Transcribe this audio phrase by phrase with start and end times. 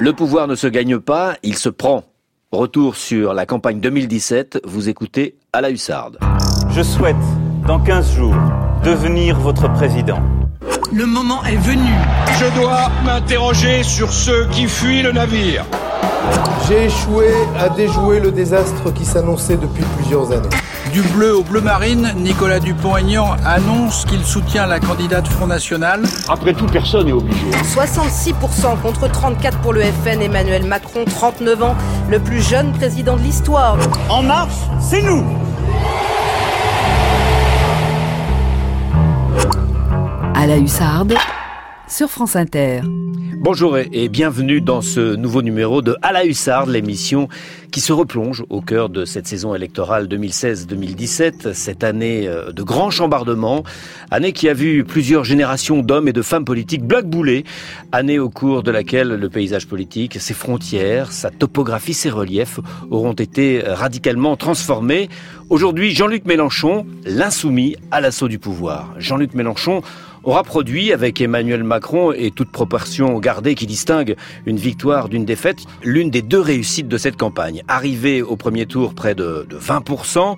[0.00, 2.04] Le pouvoir ne se gagne pas, il se prend.
[2.52, 6.20] Retour sur la campagne 2017, vous écoutez à la hussarde.
[6.70, 7.16] Je souhaite,
[7.66, 8.36] dans 15 jours,
[8.84, 10.22] devenir votre président.
[10.92, 11.90] Le moment est venu.
[12.38, 15.64] Je dois m'interroger sur ceux qui fuient le navire.
[16.68, 17.26] J'ai échoué
[17.58, 20.48] à déjouer le désastre qui s'annonçait depuis plusieurs années.
[20.92, 26.02] Du bleu au bleu marine, Nicolas Dupont-Aignan annonce qu'il soutient la candidate Front National.
[26.28, 27.50] Après tout, personne n'est obligé.
[27.74, 31.76] 66% contre 34 pour le FN, Emmanuel Macron, 39 ans,
[32.08, 33.76] le plus jeune président de l'histoire.
[34.08, 35.24] En marche, c'est nous
[40.34, 41.14] À la hussarde,
[41.88, 42.82] sur France Inter.
[43.40, 47.28] Bonjour et bienvenue dans ce nouveau numéro de À la Hussarde, l'émission
[47.70, 52.90] qui se replonge au cœur de cette saison électorale 2016-2017, cette année euh, de grands
[52.90, 53.62] chambardements,
[54.10, 57.44] année qui a vu plusieurs générations d'hommes et de femmes politiques blackboulés,
[57.92, 62.58] année au cours de laquelle le paysage politique, ses frontières, sa topographie, ses reliefs
[62.90, 65.08] auront été radicalement transformés.
[65.48, 68.94] Aujourd'hui, Jean-Luc Mélenchon, l'insoumis à l'assaut du pouvoir.
[68.98, 69.82] Jean-Luc Mélenchon
[70.28, 75.60] aura produit, avec Emmanuel Macron et toute proportion gardée qui distingue une victoire d'une défaite,
[75.82, 77.62] l'une des deux réussites de cette campagne.
[77.66, 80.36] Arrivé au premier tour près de, de 20%,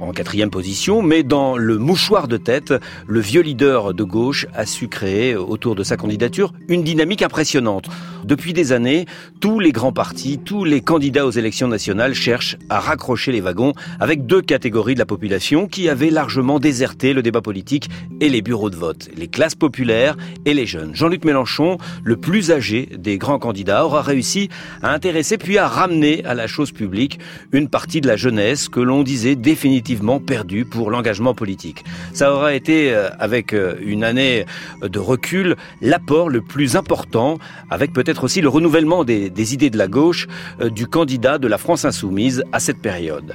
[0.00, 2.74] en quatrième position, mais dans le mouchoir de tête,
[3.06, 7.88] le vieux leader de gauche a su créer autour de sa candidature une dynamique impressionnante.
[8.24, 9.06] Depuis des années,
[9.40, 13.72] tous les grands partis, tous les candidats aux élections nationales cherchent à raccrocher les wagons
[13.98, 17.88] avec deux catégories de la population qui avaient largement déserté le débat politique
[18.20, 20.94] et les bureaux de vote classes populaires et les jeunes.
[20.94, 24.48] Jean-Luc Mélenchon, le plus âgé des grands candidats, aura réussi
[24.82, 27.18] à intéresser puis à ramener à la chose publique
[27.52, 31.84] une partie de la jeunesse que l'on disait définitivement perdue pour l'engagement politique.
[32.12, 34.44] Ça aura été, euh, avec euh, une année
[34.82, 37.38] de recul, l'apport le plus important,
[37.70, 40.26] avec peut-être aussi le renouvellement des, idées de la gauche,
[40.60, 43.34] euh, du candidat de la France insoumise à cette période.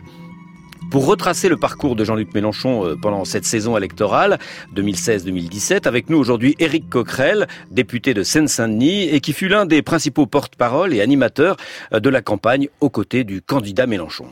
[0.91, 4.37] Pour retracer le parcours de Jean-Luc Mélenchon euh, pendant cette saison électorale
[4.75, 10.25] 2016-2017, avec nous aujourd'hui Éric Coquerel, député de Seine-Saint-Denis et qui fut l'un des principaux
[10.25, 11.57] porte-parole et animateurs
[11.93, 14.27] euh, de la campagne aux côtés du candidat Mélenchon.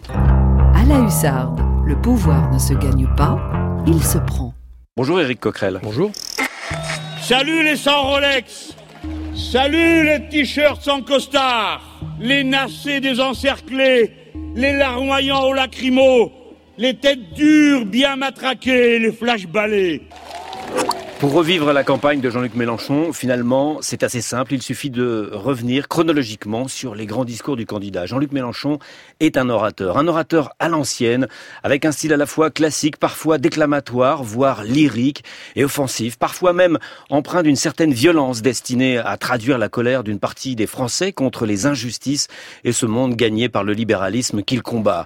[0.73, 3.39] À la hussarde, le pouvoir ne se gagne pas,
[3.87, 4.53] il se prend.
[4.95, 5.79] Bonjour Éric Coquerel.
[5.83, 6.11] Bonjour.
[7.21, 8.75] Salut les sans Rolex
[9.33, 11.81] Salut les t-shirts sans costard
[12.19, 14.11] Les nacés désencerclés
[14.55, 16.42] Les larmoyants au lacrymo
[16.77, 20.01] les têtes dures, bien matraquées, les flashs balais.
[21.19, 24.55] Pour revivre la campagne de Jean-Luc Mélenchon, finalement, c'est assez simple.
[24.55, 28.05] Il suffit de revenir chronologiquement sur les grands discours du candidat.
[28.05, 28.77] Jean-Luc Mélenchon
[29.21, 31.29] est un orateur, un orateur à l'ancienne,
[31.63, 35.23] avec un style à la fois classique, parfois déclamatoire, voire lyrique
[35.55, 36.77] et offensif, parfois même
[37.09, 41.65] empreint d'une certaine violence destinée à traduire la colère d'une partie des Français contre les
[41.65, 42.27] injustices
[42.65, 45.05] et ce monde gagné par le libéralisme qu'il combat.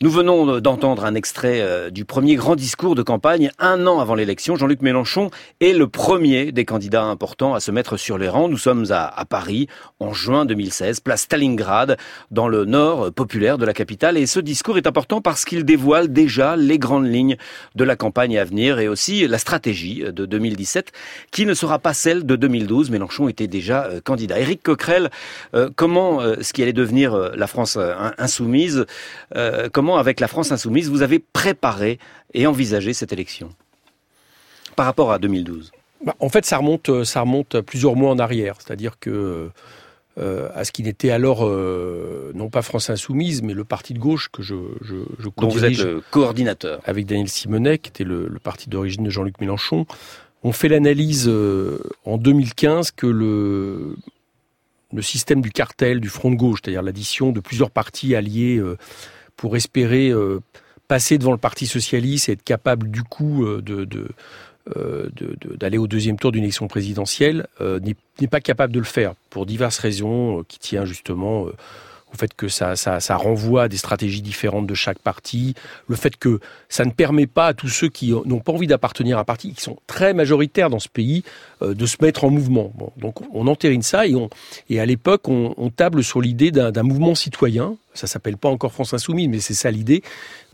[0.00, 4.14] Nous venons d'entendre un extrait euh, du premier grand discours de campagne un an avant
[4.14, 4.54] l'élection.
[4.54, 8.48] Jean-Luc Mélenchon est le premier des candidats importants à se mettre sur les rangs.
[8.48, 9.66] Nous sommes à, Paris
[9.98, 11.96] en juin 2016, place Stalingrad,
[12.30, 14.16] dans le nord populaire de la capitale.
[14.16, 17.36] Et ce discours est important parce qu'il dévoile déjà les grandes lignes
[17.74, 20.92] de la campagne à venir et aussi la stratégie de 2017
[21.32, 22.90] qui ne sera pas celle de 2012.
[22.90, 24.38] Mélenchon était déjà euh, candidat.
[24.38, 25.10] Éric Coquerel,
[25.54, 27.76] euh, comment ce qui allait devenir la France
[28.16, 28.86] insoumise,
[29.72, 31.98] comment avec la France insoumise, vous avez préparé
[32.34, 33.50] et envisagé cette élection
[34.76, 35.72] par rapport à 2012
[36.04, 38.56] bah, En fait, ça remonte, euh, ça remonte plusieurs mois en arrière.
[38.60, 39.50] C'est-à-dire que
[40.18, 44.00] euh, à ce qui n'était alors euh, non pas France Insoumise, mais le parti de
[44.00, 46.80] gauche que je, je, je Dont vous êtes le coordinateur.
[46.84, 49.86] Avec Daniel Simonet, qui était le, le parti d'origine de Jean-Luc Mélenchon.
[50.42, 53.96] On fait l'analyse euh, en 2015 que le,
[54.92, 58.60] le système du cartel, du front de gauche, c'est-à-dire l'addition de plusieurs partis alliés
[59.38, 60.40] pour espérer euh,
[60.88, 63.86] passer devant le Parti socialiste et être capable du coup euh, de
[65.58, 67.80] d'aller au deuxième tour d'une élection présidentielle euh,
[68.20, 71.52] n'est pas capable de le faire pour diverses raisons euh, qui tient justement euh,
[72.12, 75.54] au fait que ça, ça, renvoie à des stratégies différentes de chaque parti,
[75.88, 79.18] le fait que ça ne permet pas à tous ceux qui n'ont pas envie d'appartenir
[79.18, 81.24] à un parti, qui sont très majoritaires dans ce pays,
[81.62, 82.72] euh, de se mettre en mouvement.
[82.96, 84.30] Donc on entérine ça et, on,
[84.70, 88.94] et à l'époque on, table sur l'idée d'un mouvement citoyen, ça s'appelle pas encore France
[88.94, 90.02] Insoumise, mais c'est ça l'idée,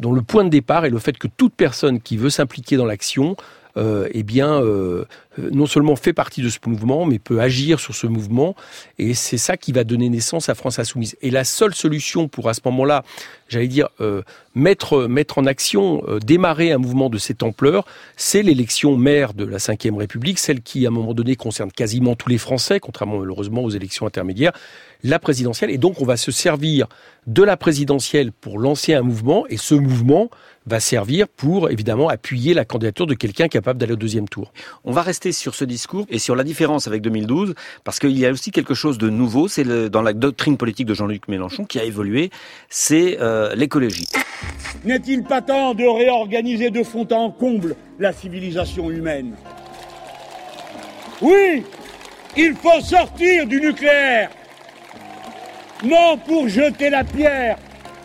[0.00, 2.85] dont le point de départ est le fait que toute personne qui veut s'impliquer dans
[2.85, 3.37] l'action
[3.77, 5.05] euh, eh bien, euh,
[5.39, 8.55] non seulement fait partie de ce mouvement, mais peut agir sur ce mouvement.
[8.99, 11.17] Et c'est ça qui va donner naissance à France Insoumise.
[11.23, 13.05] Et la seule solution pour à ce moment-là,
[13.49, 14.23] j'allais dire, euh,
[14.55, 17.85] mettre, mettre en action, euh, démarrer un mouvement de cette ampleur,
[18.17, 22.15] c'est l'élection maire de la Ve République, celle qui, à un moment donné, concerne quasiment
[22.15, 24.53] tous les Français, contrairement malheureusement aux élections intermédiaires,
[25.03, 25.71] la présidentielle.
[25.71, 26.87] Et donc, on va se servir
[27.27, 29.47] de la présidentielle pour lancer un mouvement.
[29.49, 30.31] Et ce mouvement,
[30.67, 34.53] va servir pour évidemment appuyer la candidature de quelqu'un capable d'aller au deuxième tour.
[34.85, 37.55] On va rester sur ce discours et sur la différence avec 2012
[37.85, 40.94] parce qu'il y a aussi quelque chose de nouveau, c'est dans la doctrine politique de
[40.94, 42.31] Jean-Luc Mélenchon qui a évolué,
[42.69, 44.06] c'est euh, l'écologie.
[44.85, 49.35] N'est-il pas temps de réorganiser de fond en comble la civilisation humaine?
[51.23, 51.65] Oui,
[52.37, 54.31] il faut sortir du nucléaire.
[55.85, 57.59] Non pour jeter la pierre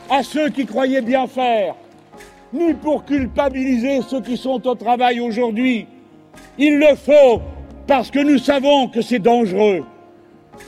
[0.10, 1.76] à ceux qui croyaient bien faire,
[2.54, 5.88] ni pour culpabiliser ceux qui sont au travail aujourd'hui.
[6.60, 7.42] Il le faut
[7.88, 9.86] parce que nous savons que c'est dangereux.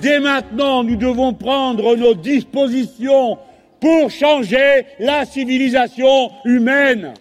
[0.01, 3.38] Dès maintenant, nous devons prendre nos dispositions
[3.81, 7.16] pour changer la civilisation humaine.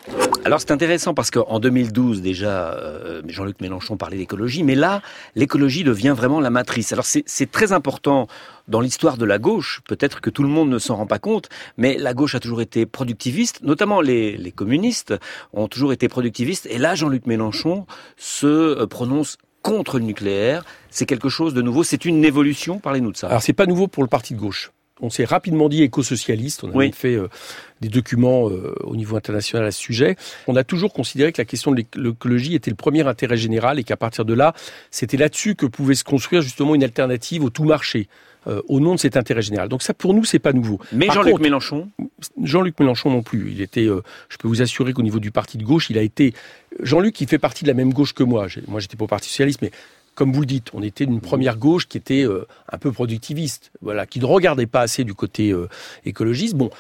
[0.45, 5.01] Alors c'est intéressant parce qu'en 2012 déjà, euh, Jean-Luc Mélenchon parlait d'écologie, mais là,
[5.35, 6.93] l'écologie devient vraiment la matrice.
[6.93, 8.27] Alors c'est très important
[8.69, 11.49] dans l'histoire de la gauche, peut-être que tout le monde ne s'en rend pas compte,
[11.77, 15.15] mais la gauche a toujours été productiviste, notamment les, les communistes
[15.53, 17.87] ont toujours été productivistes, et là Jean-Luc Mélenchon
[18.17, 20.65] se euh, prononce contre le nucléaire.
[20.91, 23.29] C'est quelque chose de nouveau, c'est une évolution, parlez-nous de ça.
[23.29, 24.71] Alors c'est pas nouveau pour le parti de gauche
[25.03, 26.65] on s'est rapidement dit éco-socialiste.
[26.65, 27.29] On a même fait euh,
[27.81, 30.17] des documents euh, au niveau international à ce sujet.
[30.47, 33.85] On a toujours considéré que la question de l'écologie était le premier intérêt général et
[33.85, 34.55] qu'à partir de là,
[34.91, 38.09] c'était là-dessus que pouvait se construire justement une alternative au tout marché.
[38.47, 39.69] Euh, au nom de cet intérêt général.
[39.69, 40.81] Donc ça, pour nous, c'est pas nouveau.
[40.93, 41.91] Mais Jean-Luc Mélenchon
[42.43, 43.51] Jean-Luc Mélenchon non plus.
[43.53, 46.33] Il était, je peux vous assurer qu'au niveau du parti de gauche, il a été
[46.79, 48.47] Jean-Luc, il fait partie de la même gauche que moi.
[48.67, 49.71] Moi, j'étais pas au Parti socialiste, mais
[50.15, 53.71] comme vous le dites, on était une première gauche qui était euh, un peu productiviste,
[53.81, 55.69] voilà, qui ne regardait pas assez du côté euh,
[56.05, 56.55] écologiste.
[56.55, 56.71] Bon,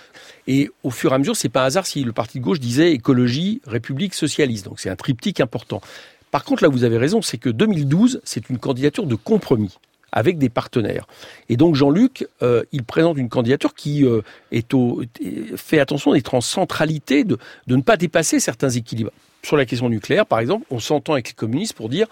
[0.47, 2.61] et au fur et à mesure, c'est pas un hasard si le parti de gauche
[2.61, 4.67] disait écologie, république, socialiste.
[4.67, 5.81] Donc c'est un triptyque important.
[6.31, 9.79] Par contre, là, vous avez raison, c'est que 2012, c'est une candidature de compromis
[10.13, 11.07] avec des partenaires.
[11.49, 14.05] Et donc Jean-Luc, euh, il présente une candidature qui
[15.57, 17.39] fait attention d'être en centralité, de
[17.69, 19.13] ne pas dépasser certains équilibres.
[19.43, 22.07] Sur la question nucléaire, par exemple, on s'entend avec les communistes pour dire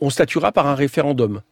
[0.00, 1.42] on statuera par un référendum.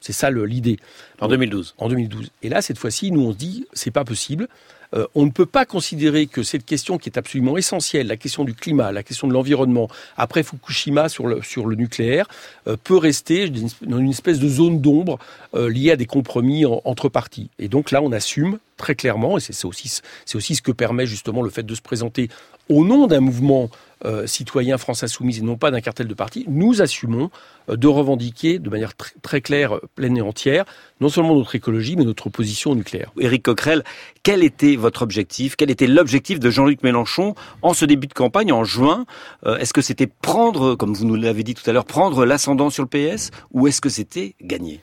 [0.00, 0.78] C'est ça l'idée.
[1.20, 1.74] En 2012.
[1.78, 2.30] En 2012.
[2.42, 4.48] Et là, cette fois-ci, nous on se dit, c'est pas possible.
[4.94, 8.44] Euh, on ne peut pas considérer que cette question qui est absolument essentielle, la question
[8.44, 12.28] du climat, la question de l'environnement, après Fukushima sur le, sur le nucléaire,
[12.68, 13.50] euh, peut rester
[13.82, 15.18] dans une espèce de zone d'ombre
[15.54, 17.50] euh, liée à des compromis entre partis.
[17.58, 20.00] Et donc là, on assume très clairement, et c'est aussi,
[20.34, 22.28] aussi ce que permet justement le fait de se présenter
[22.68, 23.70] au nom d'un mouvement
[24.04, 27.30] euh, citoyen France Insoumise et non pas d'un cartel de partis, nous assumons
[27.70, 28.92] euh, de revendiquer de manière
[29.22, 30.64] très claire, pleine et entière,
[31.00, 33.12] non seulement notre écologie, mais notre position au nucléaire.
[33.18, 33.82] Éric Coquerel,
[34.22, 35.56] quel était votre objectif?
[35.56, 39.06] Quel était l'objectif de Jean-Luc Mélenchon en ce début de campagne, en juin?
[39.46, 42.70] Euh, Est-ce que c'était prendre, comme vous nous l'avez dit tout à l'heure, prendre l'ascendant
[42.70, 44.80] sur le PS ou est-ce que c'était gagner?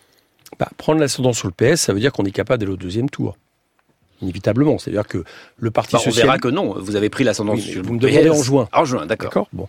[0.60, 3.10] Bah, Prendre l'ascendant sur le PS, ça veut dire qu'on est capable d'aller au deuxième
[3.10, 3.38] tour
[4.22, 4.78] inévitablement.
[4.78, 5.24] C'est-à-dire que
[5.58, 8.30] le Parti bah, On verra que non, vous avez pris l'ascendant sur Vous me demandez
[8.30, 8.70] en juin.
[8.74, 9.48] En juin, d'accord.
[9.54, 9.68] Bon.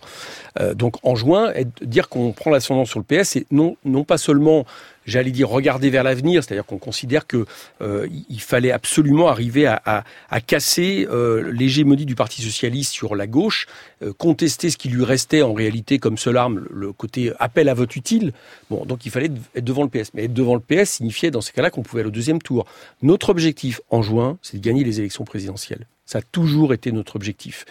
[0.59, 1.51] Euh, donc en juin,
[1.81, 4.65] dire qu'on prend l'ascendant sur le PS, c'est non, non pas seulement
[5.05, 7.45] j'allais dire regarder vers l'avenir, c'est-à-dire qu'on considère que
[7.81, 8.07] euh,
[8.39, 13.67] fallait absolument arriver à, à, à casser euh, l'hégémonie du Parti socialiste sur la gauche,
[14.01, 17.73] euh, contester ce qui lui restait en réalité comme seule arme, le côté appel à
[17.73, 18.33] vote utile.
[18.69, 20.11] Bon, donc il fallait être devant le PS.
[20.13, 22.65] Mais être devant le PS signifiait dans ces cas-là qu'on pouvait aller au deuxième tour.
[23.01, 25.87] Notre objectif en juin, c'est de gagner les élections présidentielles.
[26.05, 27.65] Ça a toujours été notre objectif.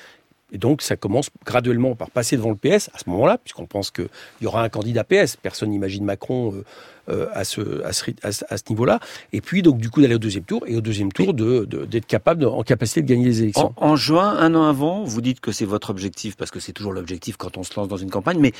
[0.52, 3.90] Et donc, ça commence graduellement par passer devant le PS à ce moment-là, puisqu'on pense
[3.90, 4.09] qu'il
[4.40, 5.37] y aura un candidat PS.
[5.37, 6.64] Personne n'imagine Macron euh,
[7.09, 9.00] euh, à ce, à ce, à ce niveau-là.
[9.32, 11.99] Et puis, donc, du coup, d'aller au deuxième tour, et au deuxième tour, d'être de,
[11.99, 13.73] capable, en capacité de gagner les élections.
[13.76, 16.92] En, juin, un an avant, vous dites que c'est votre objectif, parce que c'est toujours
[16.92, 18.52] l'objectif quand on se lance dans une campagne, mais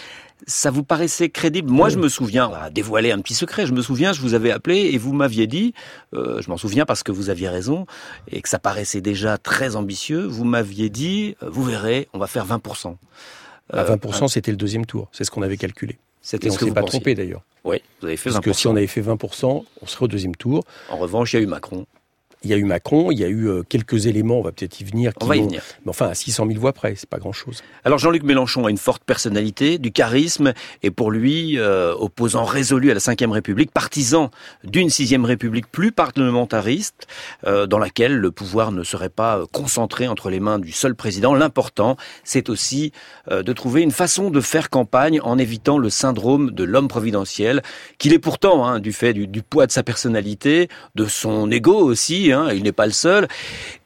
[0.44, 3.75] ça vous paraissait crédible Moi, je me souviens, on va dévoiler un petit secret, je
[3.75, 5.72] me souviens, je vous avais appelé et vous m'aviez dit,
[6.12, 7.87] euh, je m'en souviens parce que vous aviez raison,
[8.28, 11.82] et que ça paraissait déjà très ambitieux, vous m'aviez dit, vous verrez,
[12.12, 12.97] on va faire 20%.
[13.73, 15.09] À 20%, euh, c'était le deuxième tour.
[15.12, 15.99] C'est ce qu'on avait calculé.
[16.21, 17.43] C'était ce on ne s'est pas trompé d'ailleurs.
[17.65, 18.33] Oui, vous avez fait 20%.
[18.35, 20.65] Parce que si on avait fait 20%, on serait au deuxième tour.
[20.89, 21.87] En revanche, il y a eu Macron.
[22.44, 24.80] Il y a eu Macron, il y a eu euh, quelques éléments, on va peut-être
[24.80, 25.12] y venir.
[25.14, 25.62] Qui on va y venir.
[25.84, 27.62] Mais enfin, à 600 000 voix près, c'est pas grand-chose.
[27.84, 32.90] Alors Jean-Luc Mélenchon a une forte personnalité, du charisme, et pour lui, euh, opposant résolu
[32.90, 34.30] à la Ve République, partisan
[34.64, 37.06] d'une Sixième République plus parlementariste,
[37.46, 41.34] euh, dans laquelle le pouvoir ne serait pas concentré entre les mains du seul président.
[41.34, 42.92] L'important, c'est aussi
[43.30, 47.62] de trouver une façon de faire campagne en évitant le syndrome de l'homme providentiel,
[47.99, 51.75] qu'il est pourtant, hein, du fait du, du poids de sa personnalité, de son ego
[51.75, 53.29] aussi, Hein, il n'est pas le seul,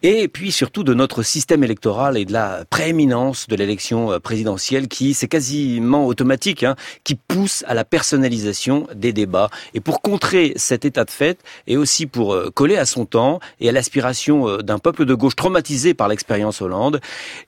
[0.02, 4.88] et puis surtout de notre système électoral et de la prééminence de l'élection euh, présidentielle
[4.88, 9.50] qui, c'est quasiment automatique, hein, qui pousse à la personnalisation des débats.
[9.74, 13.40] Et pour contrer cet état de fait, et aussi pour euh, coller à son temps
[13.60, 17.00] et à l'aspiration euh, d'un peuple de gauche traumatisé par l'expérience Hollande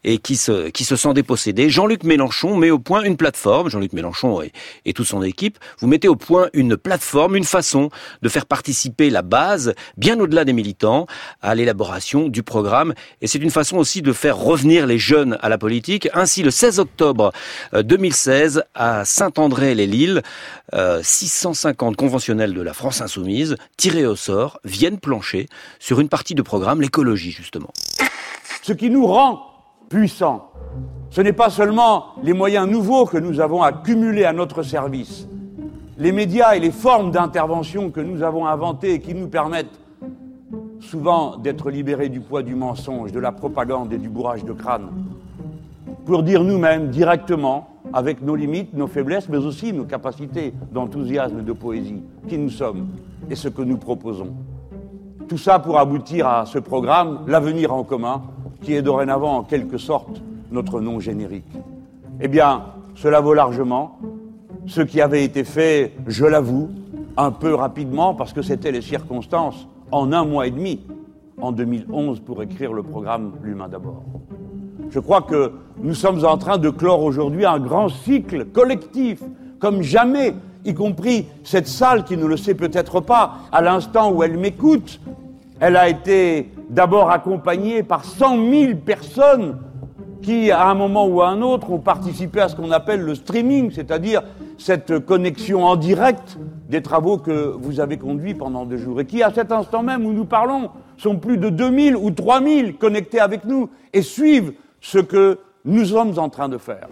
[0.04, 3.92] et qui se, qui se sent dépossédé, Jean-Luc Mélenchon met au point une plateforme, Jean-Luc
[3.92, 4.52] Mélenchon et,
[4.84, 7.90] et toute son équipe, vous mettez au point une plateforme, une façon
[8.22, 10.87] de faire participer la base, bien au-delà des militants,
[11.42, 12.94] à l'élaboration du programme.
[13.20, 16.08] Et c'est une façon aussi de faire revenir les jeunes à la politique.
[16.14, 17.32] Ainsi, le 16 octobre
[17.72, 20.22] 2016, euh, à Saint-André-les-Lilles,
[21.02, 26.34] 650 euh, conventionnels de la France insoumise, tirés au sort, viennent plancher sur une partie
[26.34, 27.72] de programme, l'écologie justement.
[28.62, 29.42] Ce qui nous rend
[29.88, 30.50] puissants,
[31.10, 35.26] ce n'est pas seulement les moyens nouveaux que nous avons accumulés à notre service,
[35.96, 39.80] les médias et les formes d'intervention que nous avons inventées et qui nous permettent
[40.80, 44.88] souvent d'être libérés du poids du mensonge, de la propagande et du bourrage de crâne,
[46.04, 51.42] pour dire nous-mêmes directement, avec nos limites, nos faiblesses, mais aussi nos capacités d'enthousiasme et
[51.42, 52.88] de poésie, qui nous sommes
[53.30, 54.34] et ce que nous proposons.
[55.28, 58.22] Tout ça pour aboutir à ce programme, L'avenir en commun,
[58.62, 61.52] qui est dorénavant en quelque sorte notre nom générique.
[62.20, 63.98] Eh bien, cela vaut largement.
[64.66, 66.70] Ce qui avait été fait, je l'avoue,
[67.16, 70.80] un peu rapidement, parce que c'était les circonstances, en un mois et demi,
[71.40, 74.02] en 2011, pour écrire le programme L'humain d'abord.
[74.90, 75.52] Je crois que
[75.82, 79.22] nous sommes en train de clore aujourd'hui un grand cycle collectif,
[79.58, 84.22] comme jamais, y compris cette salle qui ne le sait peut-être pas, à l'instant où
[84.22, 85.00] elle m'écoute.
[85.60, 89.58] Elle a été d'abord accompagnée par 100 000 personnes
[90.22, 93.14] qui, à un moment ou à un autre, ont participé à ce qu'on appelle le
[93.14, 94.22] streaming, c'est-à-dire
[94.58, 96.36] cette connexion en direct
[96.68, 100.04] des travaux que vous avez conduits pendant deux jours et qui, à cet instant même
[100.04, 104.98] où nous parlons, sont plus de 2000 ou 3000 connectés avec nous et suivent ce
[104.98, 106.88] que nous sommes en train de faire.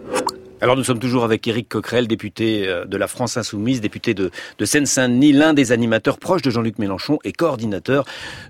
[0.61, 4.31] Alors nous sommes toujours avec Éric Coquerel, député euh, de la France Insoumise, député de,
[4.59, 8.05] de Seine-Saint-Denis, l'un des animateurs proches de Jean-Luc Mélenchon et coordinateur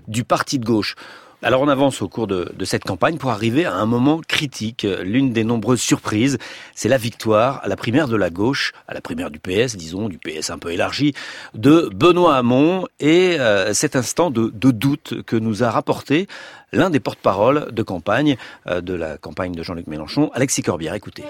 [0.07, 0.95] du Parti de gauche.
[1.43, 4.87] Alors on avance au cours de, cette campagne pour arriver à un moment critique.
[5.03, 6.39] L'une des nombreuses surprises,
[6.73, 10.09] c'est la victoire à la primaire de la gauche, à la primaire du PS, disons,
[10.09, 11.13] du PS un peu élargi,
[11.53, 16.27] de Benoît Hamon et euh, cet instant de, doute que nous a rapporté
[16.73, 20.95] l'un des porte-parole de campagne euh, de la campagne de Jean-Luc Mélenchon, Alexis Corbière.
[20.95, 21.23] Écoutez.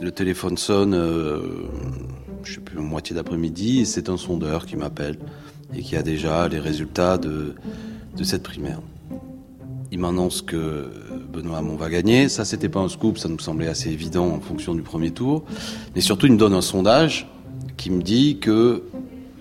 [0.00, 1.40] Le téléphone sonne, euh,
[2.42, 5.18] je sais plus, moitié d'après-midi, et c'est un sondeur qui m'appelle
[5.74, 7.54] et qui a déjà les résultats de
[8.16, 8.80] de cette primaire.
[9.90, 10.90] Il m'annonce que
[11.32, 12.28] Benoît Hamon va gagner.
[12.28, 15.44] Ça, c'était pas un scoop, ça nous semblait assez évident en fonction du premier tour.
[15.94, 17.28] Mais surtout, il me donne un sondage
[17.76, 18.82] qui me dit que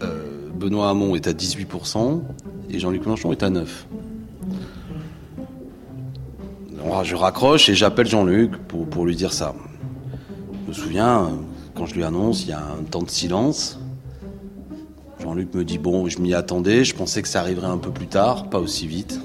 [0.02, 2.22] euh, Benoît Hamon est à 18%
[2.70, 3.66] et Jean-Luc Mélenchon est à 9%.
[7.04, 9.56] je raccroche et j'appelle Jean-Luc pour, pour lui dire ça.
[10.74, 11.30] Je me souviens,
[11.76, 13.80] quand je lui annonce, il y a un temps de silence.
[15.22, 18.08] Jean-Luc me dit bon, je m'y attendais, je pensais que ça arriverait un peu plus
[18.08, 19.20] tard, pas aussi vite.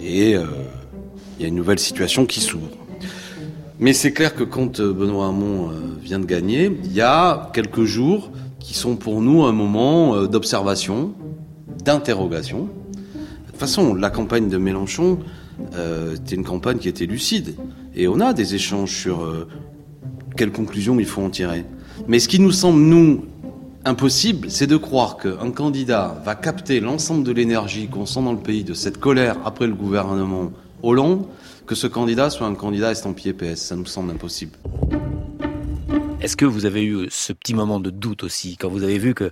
[0.00, 0.44] Et euh,
[1.36, 2.68] il y a une nouvelle situation qui s'ouvre.
[3.80, 7.50] Mais c'est clair que quand euh, Benoît Hamon euh, vient de gagner, il y a
[7.52, 11.14] quelques jours qui sont pour nous un moment d'observation,
[11.84, 12.68] d'interrogation.
[12.94, 15.18] De toute façon, la campagne de Mélenchon,
[16.14, 17.56] c'était une campagne qui était lucide.
[17.98, 19.46] Et on a des échanges sur
[20.36, 21.66] quelles conclusions il faut en tirer.
[22.06, 23.26] Mais ce qui nous semble, nous,
[23.84, 28.38] impossible, c'est de croire qu'un candidat va capter l'ensemble de l'énergie qu'on sent dans le
[28.38, 30.52] pays de cette colère après le gouvernement
[30.82, 31.26] Hollande,
[31.66, 33.56] que ce candidat soit un candidat estampillé PS.
[33.56, 34.52] Ça nous semble impossible.
[36.20, 39.14] Est-ce que vous avez eu ce petit moment de doute aussi, quand vous avez vu
[39.14, 39.30] que,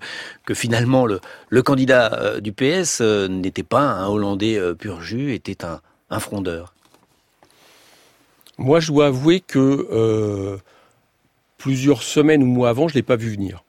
[0.55, 5.65] finalement le, candidat euh, du PS euh, n'était pas un Hollandais euh, pur jus, était
[6.11, 6.76] un frondeur?
[8.59, 10.59] Moi, je dois avouer que
[11.59, 13.65] plusieurs semaines ou mois avant, je ne l'ai pas vu venir.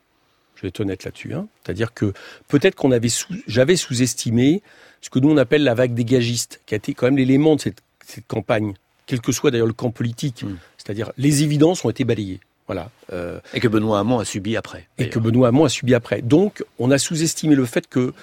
[0.56, 1.34] Je vais être honnête là-dessus.
[1.34, 1.48] Hein.
[1.64, 2.14] C'est-à-dire que
[2.48, 3.10] peut-être qu'on avait
[3.48, 4.62] j'avais sous-estimé
[5.02, 7.62] ce que nous on appelle la vague dégagiste, qui a été quand même l'élément de
[7.62, 7.82] cette,
[8.28, 8.74] campagne,
[9.06, 10.44] quel que soit d'ailleurs le camp politique.
[10.44, 10.58] Hmm.
[10.78, 12.40] C'est-à-dire les évidences ont été balayées.
[12.66, 12.90] Voilà.
[13.14, 14.88] Euh, et que Benoît Hamon a subi après.
[14.98, 16.22] Et que Benoît Hamon a subi après.
[16.22, 18.14] Donc, on a sous-estimé le fait que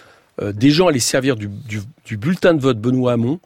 [0.43, 1.49] des gens allaient servir du,
[2.17, 3.39] bulletin de vote Benoît Hamon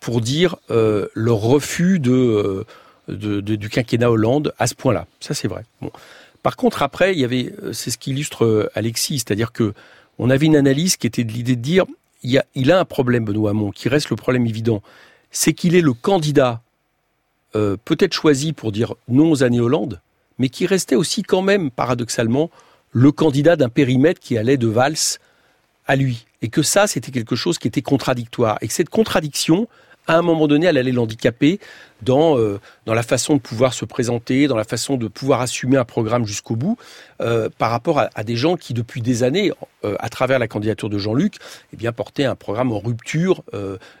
[0.00, 2.64] pour dire leur refus de,
[3.08, 5.06] du quinquennat Hollande à ce point-là.
[5.20, 5.64] Ça, c'est vrai.
[5.80, 5.90] Bon.
[6.42, 9.74] Par contre, après, il y avait, c'est ce qu'illustre Alexis, c'est-à-dire que
[10.18, 11.84] on avait une analyse qui était de l'idée de dire,
[12.22, 14.82] il, y a, il a un problème, Benoît Hamon, qui reste le problème évident,
[15.30, 16.60] c'est qu'il est le candidat
[17.52, 20.00] peut-être choisi pour dire non aux années Hollande,
[20.38, 22.50] mais qui restait aussi quand même, paradoxalement,
[22.92, 25.18] le candidat d'un périmètre qui allait de Valls
[25.86, 26.26] à lui.
[26.42, 28.58] Et que ça, c'était quelque chose qui était contradictoire.
[28.60, 29.68] Et que cette contradiction,
[30.08, 31.60] à un moment donné, elle allait l'handicaper
[32.02, 35.76] dans, euh, dans la façon de pouvoir se présenter, dans la façon de pouvoir assumer
[35.76, 36.78] un programme jusqu'au bout,
[37.20, 39.52] euh, par rapport à, des gens qui, depuis des années,
[39.84, 41.34] euh, à travers la candidature de Jean-Luc,
[41.72, 43.42] eh bien, portaient un programme en rupture,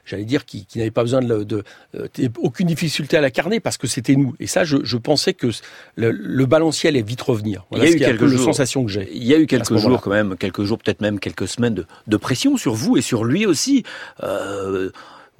[0.04, 1.64] j'allais dire, qui, qui n'avait pas besoin de, de,
[2.38, 4.34] aucune difficulté à l'incarner, parce que c'était nous.
[4.40, 5.48] Et ça, je, je pensais que
[5.96, 7.66] le, le balancier allait vite revenir.
[7.70, 9.08] Voilà il y a eu quelques jours, sensation que j'ai.
[9.12, 11.86] Il y a eu quelques jours, quand même, quelques jours, peut-être même quelques semaines de,
[12.06, 13.84] de, pression sur vous et sur lui aussi.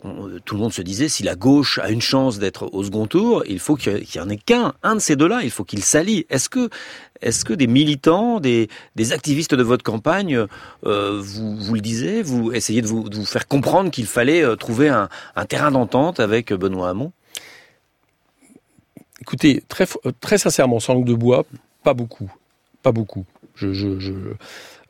[0.04, 3.06] Euh, tout le monde se disait si la gauche a une chance d'être au second
[3.06, 5.82] tour, il faut qu'il n'y en ait qu'un, un de ces deux-là, il faut qu'il
[5.82, 6.24] s'allie.
[6.30, 8.68] Est-ce que, des militants, des,
[9.10, 10.46] activistes de votre campagne,
[10.86, 15.08] euh, vous, le disiez, vous essayez de vous, faire comprendre qu'il fallait euh, trouver un,
[15.48, 17.12] terrain d'entente avec Benoît Hamon?
[19.20, 21.44] Écoutez, très, sincèrement, sans langue de bois,
[21.82, 22.30] pas beaucoup,
[22.82, 23.24] pas beaucoup.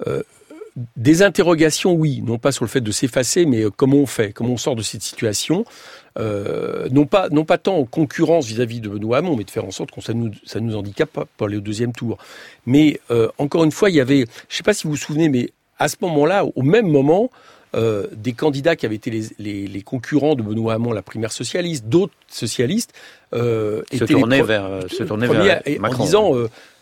[0.07, 0.23] Euh,
[0.97, 4.33] des interrogations, oui, non pas sur le fait de s'effacer, mais euh, comment on fait,
[4.33, 5.65] comment on sort de cette situation,
[6.19, 9.65] euh, non pas non pas tant en concurrence vis-à-vis de Benoît Hamon, mais de faire
[9.65, 12.19] en sorte que ça nous ça nous handicape pas pour aller au deuxième tour.
[12.67, 15.29] Mais euh, encore une fois, il y avait, je sais pas si vous vous souvenez,
[15.29, 17.31] mais à ce moment-là, au même moment,
[17.75, 21.33] euh, des candidats qui avaient été les, les, les, concurrents de Benoît Hamon, la primaire
[21.33, 22.95] socialiste, d'autres socialistes,
[23.35, 26.03] euh, se tournaient vers, se tournaient vers Macron.
[26.03, 26.33] en disant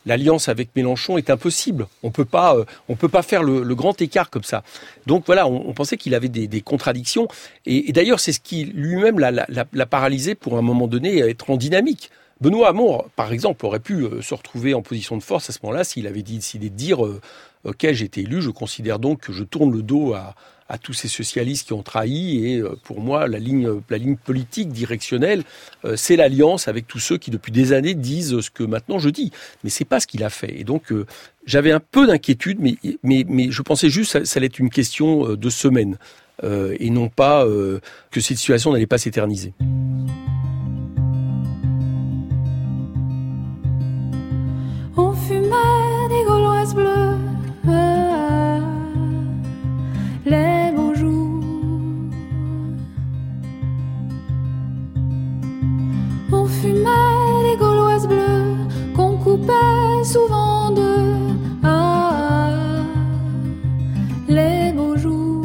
[0.06, 1.86] l'alliance avec Mélenchon est impossible.
[2.02, 4.62] On peut pas, euh, on peut pas faire le, grand écart comme ça.
[5.06, 7.28] Donc voilà, on, pensait qu'il avait des, contradictions.
[7.66, 11.56] Et, d'ailleurs, c'est ce qui lui-même l'a paralysé pour un moment donné à être en
[11.56, 12.10] dynamique.
[12.40, 15.58] Benoît Hamon, par exemple, aurait pu euh, se retrouver en position de force à ce
[15.62, 17.20] moment-là s'il avait décidé de dire euh,
[17.64, 20.34] Ok, j'ai été élu, je considère donc que je tourne le dos à,
[20.68, 22.46] à tous ces socialistes qui ont trahi.
[22.46, 25.44] Et euh, pour moi, la ligne, la ligne politique directionnelle,
[25.84, 29.08] euh, c'est l'alliance avec tous ceux qui depuis des années disent ce que maintenant je
[29.08, 29.32] dis.
[29.64, 30.58] Mais c'est pas ce qu'il a fait.
[30.58, 31.06] Et donc euh,
[31.46, 34.70] j'avais un peu d'inquiétude, mais, mais, mais je pensais juste que ça, allait être une
[34.70, 35.96] question de semaines
[36.42, 37.46] et non pas
[38.10, 39.54] que cette situation n'allait pas s'éterniser.
[60.04, 60.90] Souvent de
[61.62, 62.50] ah,
[64.28, 65.44] les beaux jours.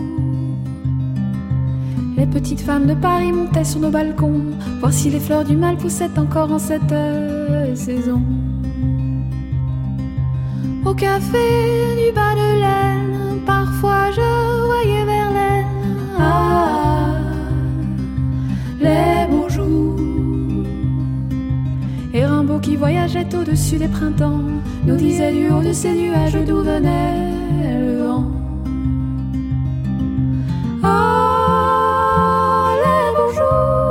[2.17, 4.41] Les petites femmes de Paris montaient sur nos balcons,
[4.79, 6.93] voir si les fleurs du mal poussaient encore en cette
[7.75, 8.21] saison.
[10.85, 11.47] Au café
[11.99, 14.21] du bas de laine, parfois je
[16.19, 17.17] ah,
[18.79, 20.20] les beaux jours.
[22.61, 24.39] Qui voyageait au-dessus des printemps
[24.85, 27.31] nous disait du haut de ces nuages d'où venait
[27.63, 28.25] le vent.
[30.83, 33.81] Ah, les beaux jours.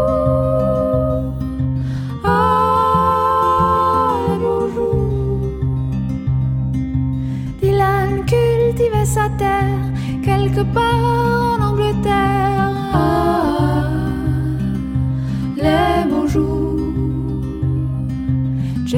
[7.61, 9.85] Dylan cultivait sa terre
[10.23, 11.50] quelque part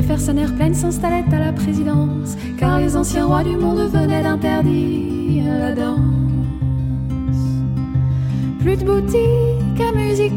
[0.03, 5.73] Jefferson Airplane s'installait à la présidence, car les anciens rois du monde venaient d'interdire la
[5.77, 6.01] danse.
[8.59, 10.33] Plus de boutique à music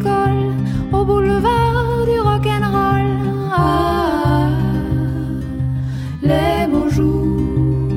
[0.94, 3.08] au boulevard du rock'n'roll.
[3.52, 4.50] Ah,
[6.22, 7.90] les beaux jours.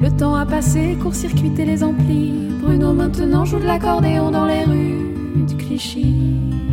[0.00, 2.48] Le temps a passé, court-circuité les amplis.
[2.62, 6.67] Bruno maintenant joue de l'accordéon dans les rues de Clichy.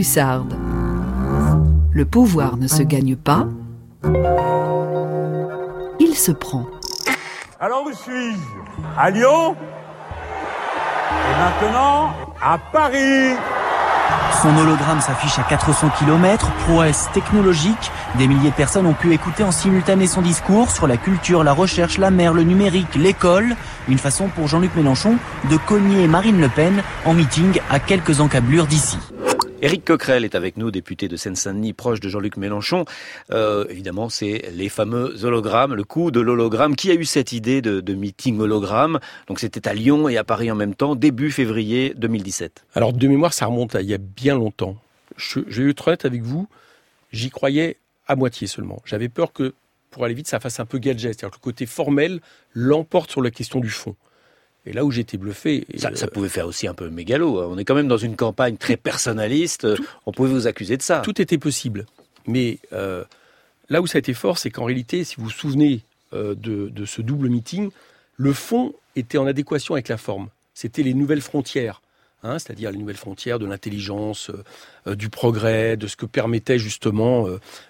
[0.00, 0.54] Hussarde.
[1.92, 3.46] Le pouvoir ne se gagne pas,
[6.00, 6.64] il il se prend.
[7.60, 8.38] Alors où suis-je?
[8.98, 9.54] À Lyon?
[11.28, 13.36] Et maintenant, à Paris
[14.42, 17.90] son hologramme s'affiche à 400 km, prouesse technologique.
[18.16, 21.52] Des milliers de personnes ont pu écouter en simultané son discours sur la culture, la
[21.52, 23.54] recherche, la mer, le numérique, l'école.
[23.86, 25.16] Une façon pour Jean-Luc Mélenchon
[25.50, 28.98] de cogner Marine Le Pen en meeting à quelques encablures d'ici.
[29.62, 32.86] Éric Coquerel est avec nous, député de Seine-Saint-Denis, proche de Jean-Luc Mélenchon.
[33.30, 36.76] Euh, évidemment, c'est les fameux hologrammes, le coup de l'hologramme.
[36.76, 39.00] Qui a eu cette idée de, meeting hologramme?
[39.26, 42.64] Donc c'était à Lyon et à Paris en même temps, début février 2017.
[42.74, 44.76] Alors de mémoire, ça remonte à il y a bien longtemps.
[45.16, 46.48] Je, je vais être honnête avec vous,
[47.12, 48.80] j'y croyais à moitié seulement.
[48.86, 49.52] J'avais peur que,
[49.90, 52.20] pour aller vite, ça fasse un peu gadget, c'est-à-dire que le côté formel
[52.54, 53.94] l'emporte sur la question du fond.
[54.66, 55.66] Et là où j'étais bluffé.
[55.76, 57.42] Ça, ça, pouvait faire aussi un peu mégalo.
[57.50, 59.74] On est quand même dans une campagne très personnaliste.
[59.74, 61.00] Tout, on pouvait vous accuser de ça.
[61.00, 61.86] Tout était possible.
[62.26, 63.04] Mais euh,
[63.70, 65.80] là où ça a été fort, c'est qu'en réalité, si vous vous souvenez
[66.12, 67.70] euh, de, de, ce double meeting,
[68.16, 70.28] le fond était en adéquation avec la forme.
[70.54, 71.80] C'était les nouvelles frontières.
[72.22, 74.30] Hein, c'est-à-dire les nouvelles frontières de l'intelligence,
[74.86, 77.26] euh, du progrès, de ce que permettait justement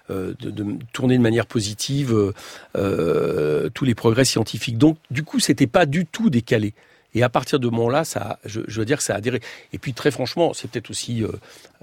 [0.09, 2.33] de, de, tourner de manière positive
[2.75, 4.79] tous les progrès scientifiques.
[4.79, 6.75] Donc, du coup, c'était pas du tout décalé.
[7.15, 9.41] Et à partir de moment-là, ça, je, je, veux dire que ça a adhéré.
[9.73, 11.29] Et puis très franchement, c'est peut-être aussi euh,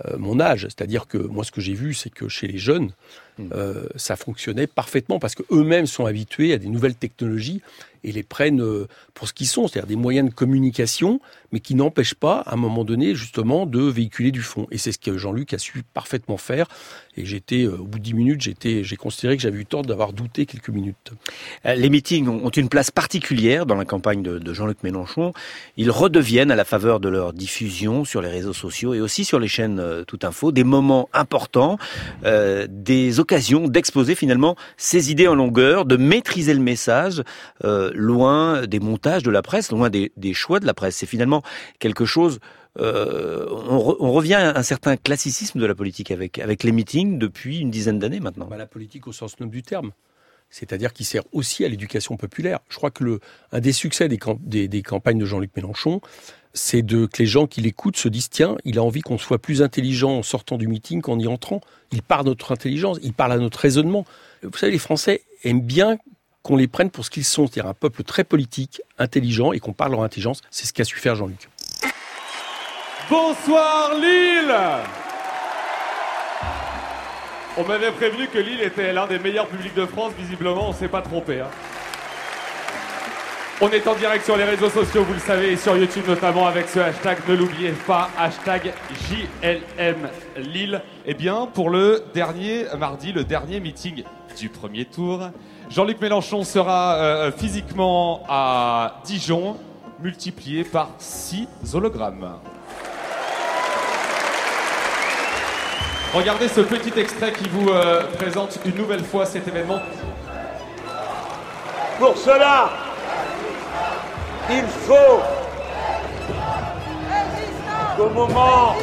[0.06, 2.92] euh, mon âge, c'est-à-dire que moi, ce que j'ai vu, c'est que chez les jeunes,
[3.54, 7.62] euh, ça fonctionnait parfaitement parce que eux-mêmes sont habitués à des nouvelles technologies
[8.04, 11.20] et les prennent euh, pour ce qu'ils sont, c'est-à-dire des moyens de communication,
[11.52, 14.68] mais qui n'empêchent pas, à un moment donné, justement, de véhiculer du fond.
[14.72, 16.68] Et c'est ce que Jean-Luc a su parfaitement faire.
[17.16, 19.82] Et j'étais, euh, au bout de dix minutes, j'étais, j'ai considéré que j'avais eu tort
[19.82, 21.12] d'avoir douté quelques minutes.
[21.66, 25.34] Les meetings ont une place particulière dans la campagne de, de Jean-Luc Mélenchon.
[25.76, 29.40] Ils redeviennent, à la faveur de leur diffusion sur les réseaux sociaux et aussi sur
[29.40, 31.78] les chaînes euh, Tout Info, des moments importants,
[32.26, 37.24] euh, des occasions d'exposer finalement ses idées en longueur, de maîtriser le message,
[37.64, 40.98] euh, loin des montages de la presse, loin des, choix de la presse.
[40.98, 41.44] C'est finalement
[41.80, 42.40] quelque chose
[42.80, 46.72] euh, on, re, on, revient à un certain classicisme de la politique avec, avec les
[46.72, 48.46] meetings depuis une dizaine d'années maintenant.
[48.46, 49.92] Bah, la politique au sens noble du terme.
[50.52, 52.60] C'est-à-dire qui sert aussi à l'éducation populaire.
[52.70, 53.20] Je crois que
[53.52, 56.02] un des succès des, camp, des campagnes de Jean-Luc Mélenchon,
[56.54, 59.40] c'est de que les gens qui l'écoutent se disent tiens, il a envie qu'on soit
[59.40, 61.62] plus intelligent en sortant du meeting qu'en y entrant.
[61.92, 64.06] Il parle à notre intelligence, il parle à notre raisonnement.
[64.44, 65.98] Vous savez, les Français aiment bien
[66.44, 69.74] qu'on les prenne pour ce qu'ils sont, c'est-à-dire un peuple très politique, intelligent, et qu'on
[69.74, 70.42] parle leur intelligence.
[70.50, 71.50] C'est ce qu'a su faire Jean-Luc.
[73.10, 74.56] Bonsoir Lille
[77.58, 80.88] On m'avait prévenu que Lille était l'un des meilleurs publics de France, visiblement on s'est
[80.88, 81.42] pas trompé.
[81.42, 81.50] Hein.
[83.60, 86.46] On est en direct sur les réseaux sociaux, vous le savez, et sur YouTube notamment
[86.46, 88.72] avec ce hashtag, ne l'oubliez pas, hashtag
[89.10, 90.80] JLM Lille.
[91.08, 94.04] Eh bien, pour le dernier mardi, le dernier meeting
[94.38, 95.32] du premier tour,
[95.72, 99.58] Jean-Luc Mélenchon sera euh, physiquement à Dijon,
[100.02, 102.36] multiplié par 6 hologrammes.
[106.14, 109.80] Regardez ce petit extrait qui vous euh, présente une nouvelle fois cet événement.
[111.98, 112.87] Pour cela,
[114.50, 115.22] il faut
[117.96, 118.76] qu'au moment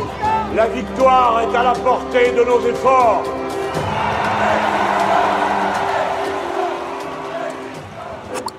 [0.55, 3.25] la victoire est à la portée de nos efforts.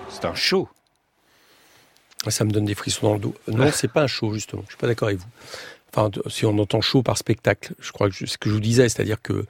[0.10, 0.68] C'est un show.
[2.28, 3.36] Ça me donne des frissons dans le dos.
[3.48, 4.64] Non, c'est pas un show, justement.
[4.66, 5.28] Je suis pas d'accord avec vous.
[5.94, 8.90] Enfin, si on entend show par spectacle, je crois que ce que je vous disais,
[8.90, 9.46] c'est-à-dire que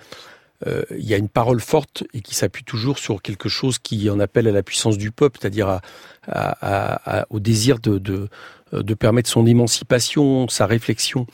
[0.66, 4.10] euh, il y a une parole forte et qui s'appuie toujours sur quelque chose qui
[4.10, 5.82] en appelle à la puissance du peuple, c'est-à-dire
[7.30, 8.30] au désir de,
[9.00, 11.28] permettre son émancipation, sa réflexion.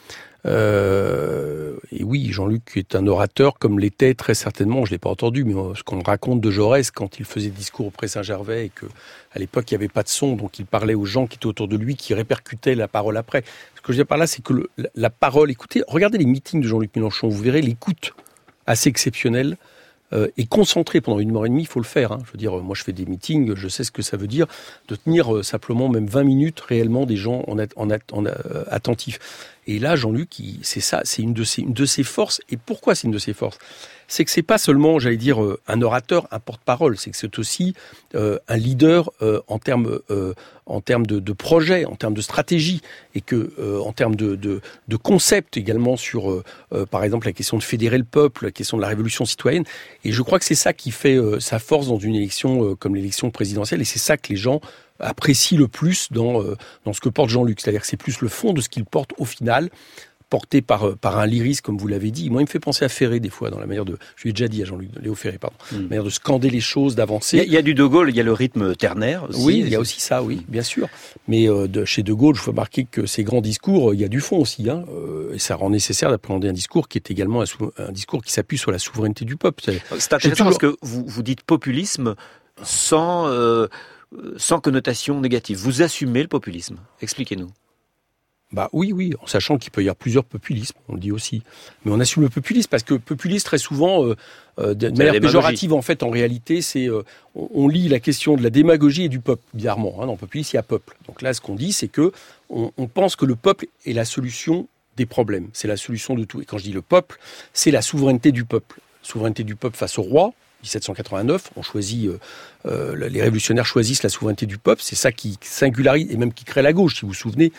[0.46, 5.44] Euh, et oui, Jean-Luc est un orateur comme l'était très certainement, je l'ai pas entendu,
[5.44, 8.88] mais ce qu'on raconte de Jaurès quand il faisait discours auprès Saint-Gervais et que
[9.34, 11.46] à l'époque il n'y avait pas de son, donc il parlait aux gens qui étaient
[11.46, 13.44] autour de lui, qui répercutaient la parole après.
[13.76, 16.62] Ce que je veux dire par là, c'est que la parole, écoutez, regardez les meetings
[16.62, 18.14] de Jean-Luc Mélenchon, vous verrez l'écoute
[18.72, 19.58] assez exceptionnelle
[20.14, 22.12] euh, et concentré pendant une heure et demie, il faut le faire.
[22.12, 22.20] Hein.
[22.26, 24.48] Je veux dire, moi je fais des meetings, je sais ce que ça veut dire
[24.88, 29.20] de tenir euh, simplement même 20 minutes réellement des gens en, en, en euh, attentifs.
[29.68, 32.42] Et là, Jean-Luc, c'est ça, c'est une de ses forces.
[32.50, 33.58] Et pourquoi c'est une de ses forces?
[34.12, 36.98] C'est que c'est pas seulement, j'allais dire, euh, un orateur, un porte-parole.
[36.98, 37.76] C'est que c'est aussi
[38.14, 42.82] euh, un leader euh, en termes de, projet, en termes de stratégie,
[43.16, 46.44] et que en termes de, de, de concept également sur,
[46.90, 49.64] par exemple, la question de fédérer le peuple, la question de la révolution citoyenne.
[50.04, 53.32] Et je crois que c'est ça qui fait sa force dans une élection comme l'élection
[53.32, 53.82] présidentielle.
[53.82, 54.60] Et c'est ça que les gens
[55.02, 57.60] apprécie le plus dans, euh, dans ce que porte Jean-Luc.
[57.60, 59.70] C'est-à-dire que c'est plus le fond de ce qu'il porte au final
[60.32, 62.30] porté par euh, par un lyrisme comme vous l'avez dit.
[62.32, 63.98] Moi, il me fait penser à Ferré des fois dans la manière de.
[64.16, 65.76] Je lui ai déjà dit à Jean-Luc Léo Ferré, pardon, Hmm.
[65.76, 67.44] la manière de scander les choses, d'avancer.
[67.46, 69.30] Il y, a du De Gaulle, il y a le rythme ternaire.
[69.30, 70.88] Aussi, oui, il y a aussi ça, oui, bien sûr.
[71.28, 74.00] Mais euh, de, chez De Gaulle, je faut remarquer que ces grands discours, euh, il
[74.00, 76.98] y a du fond aussi, hein, euh, et ça rend nécessaire d'appréhender un discours qui
[76.98, 77.46] est également un,
[77.78, 79.64] un discours qui s'appuie sur la souveraineté du peuple.
[79.66, 80.46] C'est intéressant toujours...
[80.46, 82.16] parce que vous, vous dites populisme
[82.64, 83.28] sans
[84.38, 85.58] sans connotation négative.
[85.58, 86.78] Vous assumez le populisme.
[87.02, 87.52] Expliquez-nous.
[88.52, 91.42] Bah oui, oui, en sachant qu'il peut y avoir plusieurs populismes, on le dit aussi.
[91.86, 94.16] Mais on assume le populisme parce que populiste, très souvent, euh,
[94.60, 98.36] euh, de manière péjorative, en fait, en réalité, c'est euh, on, on, lit la question
[98.36, 100.02] de la démagogie et du peuple, bizarrement.
[100.02, 100.98] Hein, dans populisme, il y a peuple.
[101.08, 102.12] Donc là, ce qu'on dit, c'est que
[102.50, 105.48] on, on pense que le peuple est la solution des problèmes.
[105.54, 106.42] C'est la solution de tout.
[106.42, 107.20] Et quand je dis le peuple,
[107.54, 108.82] c'est la souveraineté du peuple.
[109.02, 112.20] Souveraineté du peuple face au roi, 1789, on choisit, euh,
[112.66, 114.82] euh, les révolutionnaires choisissent la souveraineté du peuple.
[114.84, 116.96] C'est ça qui singularise et même qui crée la gauche.
[116.96, 117.52] Si vous vous souvenez,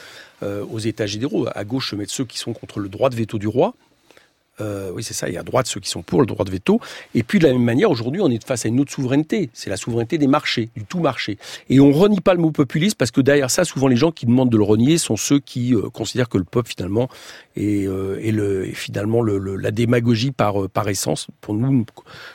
[0.43, 3.17] euh, aux États généraux, à gauche se mettent ceux qui sont contre le droit de
[3.17, 3.75] veto du roi.
[4.61, 5.29] Euh, oui, c'est ça.
[5.29, 6.81] Et à droite ceux qui sont pour le droit de veto.
[7.15, 9.51] Et puis de la même manière, aujourd'hui, on est face à une autre souveraineté.
[9.53, 11.39] C'est la souveraineté des marchés, du tout marché.
[11.71, 14.27] Et on renie pas le mot populiste parce que derrière ça, souvent les gens qui
[14.27, 17.09] demandent de le renier sont ceux qui euh, considèrent que le peuple finalement
[17.57, 21.29] est, euh, finalement le, le, la démagogie par essence.
[21.41, 21.85] Pour nous,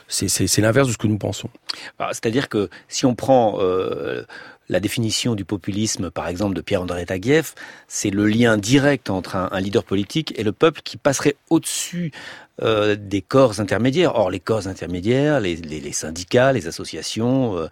[0.08, 1.48] c'est l'inverse de ce que nous pensons.
[1.98, 3.58] C'est-à-dire que si on prend
[4.68, 7.54] la définition du populisme, par exemple, de Pierre-André Taguieff,
[7.86, 12.12] c'est le lien direct entre un, un, leader politique et le peuple qui passerait au-dessus
[12.62, 14.14] euh, des corps intermédiaires.
[14.14, 17.68] Or, les corps intermédiaires, les, les, les syndicats, les associations, euh,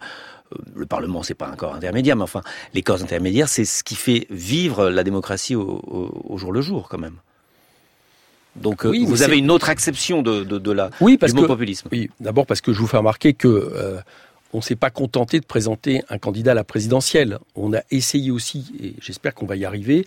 [0.75, 2.41] le Parlement, c'est pas un corps intermédiaire, mais enfin,
[2.73, 6.61] les corps intermédiaires, c'est ce qui fait vivre la démocratie au, au, au jour le
[6.61, 7.17] jour, quand même.
[8.61, 11.43] Donc oui, vous avez une autre acception de, de, de la oui, parce du mot
[11.43, 11.89] que, populisme.
[11.91, 13.99] Oui, d'abord parce que je vous fais remarquer que euh,
[14.57, 17.37] on s'est pas contenté de présenter un candidat à la présidentielle.
[17.55, 20.03] On a essayé aussi, et j'espère qu'on va y arriver,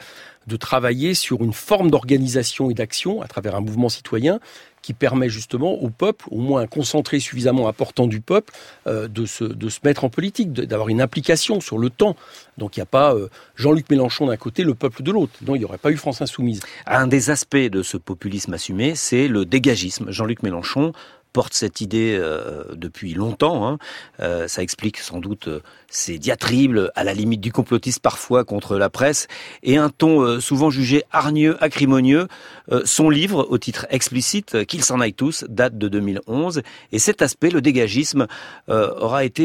[0.49, 4.41] de travailler sur une forme d'organisation et d'action à travers un mouvement citoyen
[4.83, 8.53] qui permet justement au peuple, au moins un concentré suffisamment important du peuple,
[8.87, 12.17] euh, de, se, de se mettre en politique, d'avoir une implication sur le temps.
[12.59, 15.35] Donc il n'y a pas euh, Jean-Luc Mélenchon d'un côté, le peuple de l'autre.
[15.47, 16.61] Non, il n'y aurait pas eu France Insoumise.
[16.87, 20.11] Un des aspects de ce populisme assumé, c'est le dégagisme.
[20.11, 20.93] Jean-Luc Mélenchon
[21.33, 23.67] porte cette idée euh, depuis longtemps.
[23.67, 23.79] Hein.
[24.21, 28.79] Euh, ça explique sans doute euh, ses diatribes, à la limite du complotisme parfois contre
[28.79, 29.27] la presse,
[29.63, 32.29] et un ton euh, souvent jugé hargneux, acrimonieux.
[32.71, 36.63] Euh, son livre, au titre explicite, Qu'ils s'en aillent tous, date de 2011,
[36.93, 38.27] et cet aspect, le dégagisme,
[38.69, 39.41] euh, aura été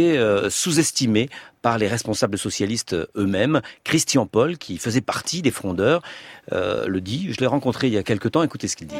[0.49, 1.29] sous-estimé
[1.61, 3.61] par les responsables socialistes eux-mêmes.
[3.83, 6.01] Christian Paul, qui faisait partie des frondeurs,
[6.51, 7.27] le dit.
[7.31, 8.43] Je l'ai rencontré il y a quelque temps.
[8.43, 8.95] Écoutez ce qu'il dit.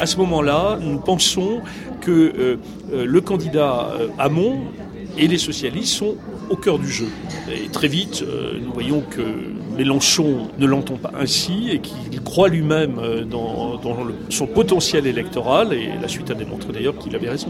[0.00, 1.60] À ce moment-là, nous pensons
[2.00, 2.56] que euh,
[2.90, 4.60] euh, le candidat euh, Hamon
[5.18, 6.16] et les socialistes sont
[6.48, 7.08] au cœur du jeu.
[7.52, 8.24] Et très vite,
[8.64, 9.20] nous voyons que
[9.80, 15.06] Mélenchon ne l'entend pas ainsi et qu'il croit lui-même euh, dans, dans le, son potentiel
[15.06, 17.48] électoral et la suite a démontré d'ailleurs qu'il avait raison.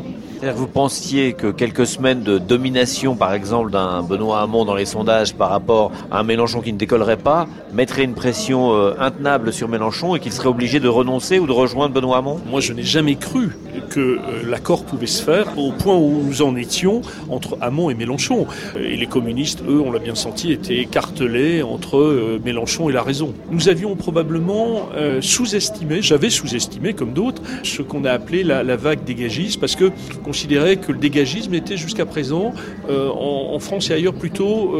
[0.54, 5.34] Vous pensiez que quelques semaines de domination, par exemple, d'un Benoît Hamon dans les sondages
[5.34, 9.68] par rapport à un Mélenchon qui ne décollerait pas, mettrait une pression euh, intenable sur
[9.68, 12.38] Mélenchon et qu'il serait obligé de renoncer ou de rejoindre Benoît Hamon?
[12.48, 16.42] Moi, je n'ai jamais cru que euh, l'accord pouvait se faire au point où nous
[16.42, 18.46] en étions entre Hamon et Mélenchon.
[18.78, 23.02] Et les communistes, eux, on l'a bien senti, étaient écartelés entre euh, Mélenchon et la
[23.02, 23.34] raison.
[23.50, 29.04] Nous avions probablement euh, sous-estimé, j'avais sous-estimé comme d'autres, ce qu'on a appelé la, vague
[29.04, 32.52] dégagiste, parce que je considérais que le dégagisme était jusqu'à présent,
[32.88, 34.74] euh, en, France et ailleurs, plutôt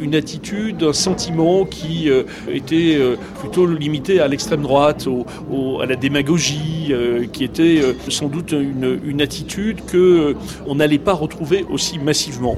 [0.00, 2.08] une attitude, un sentiment qui
[2.48, 2.96] était
[3.40, 5.08] plutôt limité à l'extrême droite,
[5.82, 6.94] à la démagogie,
[7.32, 12.56] qui était sans doute une, une attitude que on n'allait pas retrouver aussi massivement.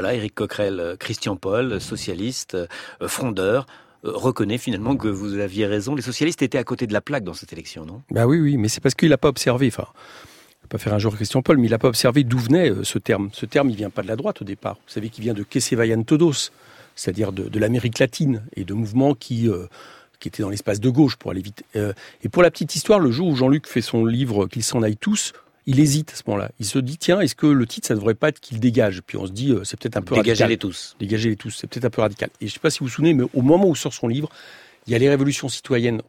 [0.00, 2.66] Voilà, Éric Coquerel, Christian Paul, socialiste, euh,
[3.06, 3.66] frondeur,
[4.06, 5.94] euh, reconnaît finalement que vous aviez raison.
[5.94, 8.00] Les socialistes étaient à côté de la plaque dans cette élection, non?
[8.10, 9.66] Bah oui, oui, mais c'est parce qu'il n'a pas observé.
[9.66, 12.38] Enfin, je vais pas faire un jour Christian Paul, mais il n'a pas observé d'où
[12.38, 13.28] venait euh, ce terme.
[13.34, 14.76] Ce terme, il vient pas de la droite au départ.
[14.76, 16.48] Vous savez qu'il vient de Kesevayan Todos,
[16.96, 19.66] c'est-à-dire de, l'Amérique latine et de mouvements qui euh,
[20.18, 21.64] qui étaient dans l'espace de gauche pour aller vite.
[21.76, 24.82] Euh, et pour la petite histoire, le jour où Jean-Luc fait son livre Qu'ils s'en
[24.82, 25.32] aillent tous,
[25.70, 26.50] il hésite à ce moment-là.
[26.58, 29.02] Il se dit tiens, est-ce que le titre ça devrait pas être qu'il dégage?
[29.06, 30.50] Puis on se dit euh, c'est peut-être un peu Dégagez radical.
[30.50, 30.96] les tous.
[30.98, 32.28] Dégagez les tous, c'est peut-être un peu radical.
[32.40, 34.28] Et je sais pas si vous vous souvenez, mais au moment où sort son livre,
[34.88, 36.02] il y a les révolutions citoyennes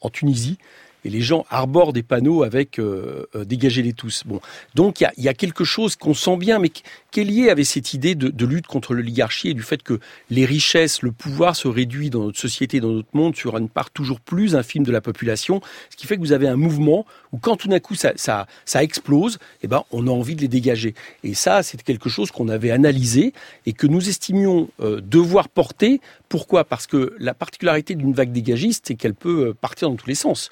[0.00, 0.56] en Tunisie
[1.04, 4.22] et les gens arborent des panneaux avec euh, euh, dégagez-les tous.
[4.26, 4.40] Bon,
[4.74, 6.82] donc il y a, quelque chose qu'on sent bien, mais qui
[7.20, 9.98] est lié avec cette idée de, de lutte contre l'oligarchie et du fait que
[10.30, 13.90] les richesses, le pouvoir se réduit dans notre société, dans notre monde, sur une part
[13.90, 15.60] toujours plus infime de la population,
[15.90, 18.46] ce qui fait que vous avez un mouvement où quand tout d'un coup ça, ça,
[18.64, 20.94] ça explose, eh ben on a envie de les dégager.
[21.24, 23.32] Et ça, c'est quelque chose qu'on avait analysé
[23.66, 26.00] et que nous estimions euh, devoir porter
[26.32, 26.64] Pourquoi?
[26.64, 30.48] Parce que la particularité d'une vague dégagiste, c'est qu'elle peut partir dans tous les sens.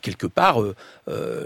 [0.00, 0.58] quelque part,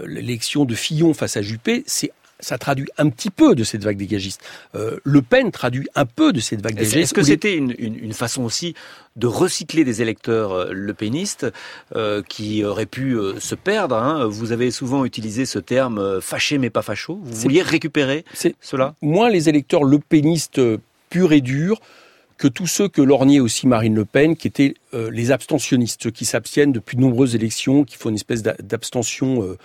[0.05, 3.97] l'élection de Fillon face à Juppé, c'est ça traduit un petit peu de cette vague
[3.97, 4.41] dégagiste.
[4.75, 6.97] Euh, le Pen traduit un peu de cette vague dégagiste.
[6.97, 8.73] Est-ce que c'était une, une, façon aussi
[9.15, 11.47] de recycler des électeurs euh, lepénistes
[11.95, 14.25] euh, qui auraient pu euh, se perdre hein?
[14.25, 17.19] Vous avez souvent utilisé ce terme fâché mais pas facho.
[17.21, 18.25] Vous vouliez récupérer
[18.59, 18.95] cela?
[19.01, 20.61] Moins les électeurs lepénistes
[21.09, 21.79] purs et durs
[22.41, 26.25] que tous ceux que lorgnait aussi Marine Le Pen, qui étaient les abstentionnistes, ceux qui
[26.25, 29.55] s'abstiennent depuis de nombreuses élections, qui font une espèce d'abstention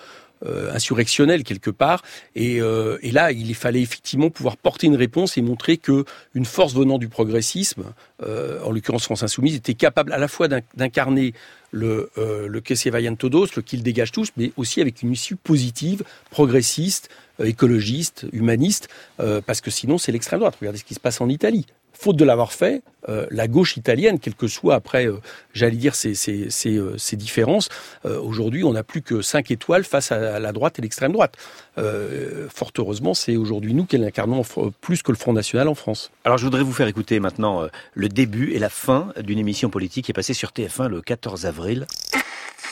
[0.44, 2.02] euh, insurrectionnel quelque part.
[2.36, 6.74] Euh, et, là, il fallait effectivement pouvoir porter une réponse et montrer que une force
[6.74, 7.84] venant du progressisme,
[8.22, 11.32] euh, en l'occurrence France Insoumise, était capable à la fois d'incarner
[11.70, 15.36] le, le que se vayan todos, le qu'ils dégagent tous, mais aussi avec une issue
[15.36, 17.08] positive, progressiste,
[17.42, 18.88] écologiste, humaniste,
[19.46, 20.56] parce que sinon c'est l'extrême droite.
[20.60, 21.66] Regardez ce qui se passe en Italie
[21.98, 25.20] faute de l'avoir fait, euh, la gauche italienne, quelles que soient après, euh,
[25.54, 27.68] j'allais dire, ces, ces, ces, euh, différences,
[28.04, 31.36] aujourd'hui, on n'a plus que cinq étoiles face à, la droite et l'extrême droite.
[31.76, 34.42] fort heureusement, c'est aujourd'hui nous qui l'incarnons
[34.80, 36.10] plus que le Front National en France.
[36.24, 40.06] Alors, je voudrais vous faire écouter maintenant le début et la fin d'une émission politique
[40.06, 41.86] qui est passée sur TF1 le 14 avril.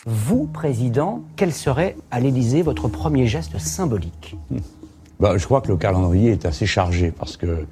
[0.07, 4.37] Vous, président, quel serait à l'Élysée votre premier geste symbolique?
[5.21, 7.67] Bah, Je crois que le calendrier est assez chargé parce que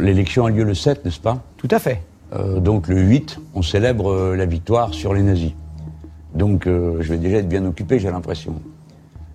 [0.00, 1.42] L'élection a lieu le 7, n'est-ce pas?
[1.56, 2.02] Tout à fait.
[2.34, 5.52] Euh, donc le 8, on célèbre euh, la victoire sur les nazis.
[6.34, 8.54] Donc euh, je vais déjà être bien occupé, j'ai l'impression.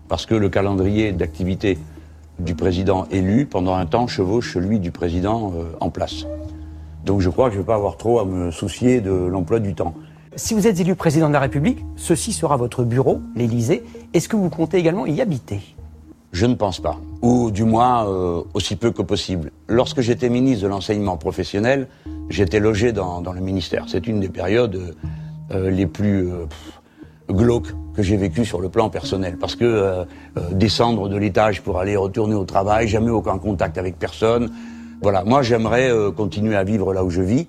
[0.07, 1.77] Parce que le calendrier d'activité
[2.39, 6.25] du président élu, pendant un temps, chevauche celui du président en place.
[7.05, 9.59] Donc je crois que je ne vais pas avoir trop à me soucier de l'emploi
[9.59, 9.93] du temps.
[10.35, 13.83] Si vous êtes élu président de la République, ceci sera votre bureau, l'Élysée.
[14.13, 15.75] Est-ce que vous comptez également y habiter?
[16.31, 19.51] Je ne pense pas, ou du moins euh, aussi peu que possible.
[19.67, 21.87] Lorsque j'étais ministre de l'enseignement professionnel,
[22.29, 23.85] j'étais logé dans, le ministère.
[23.87, 24.95] C'est une des périodes
[25.51, 26.45] euh, les plus euh,
[27.29, 30.05] glauques que j'ai vécues sur le plan personnel, parce que
[30.51, 34.51] descendre de l'étage pour aller retourner au travail, jamais aucun contact avec personne.
[35.01, 37.47] Voilà, moi j'aimerais continuer à vivre là où je vis,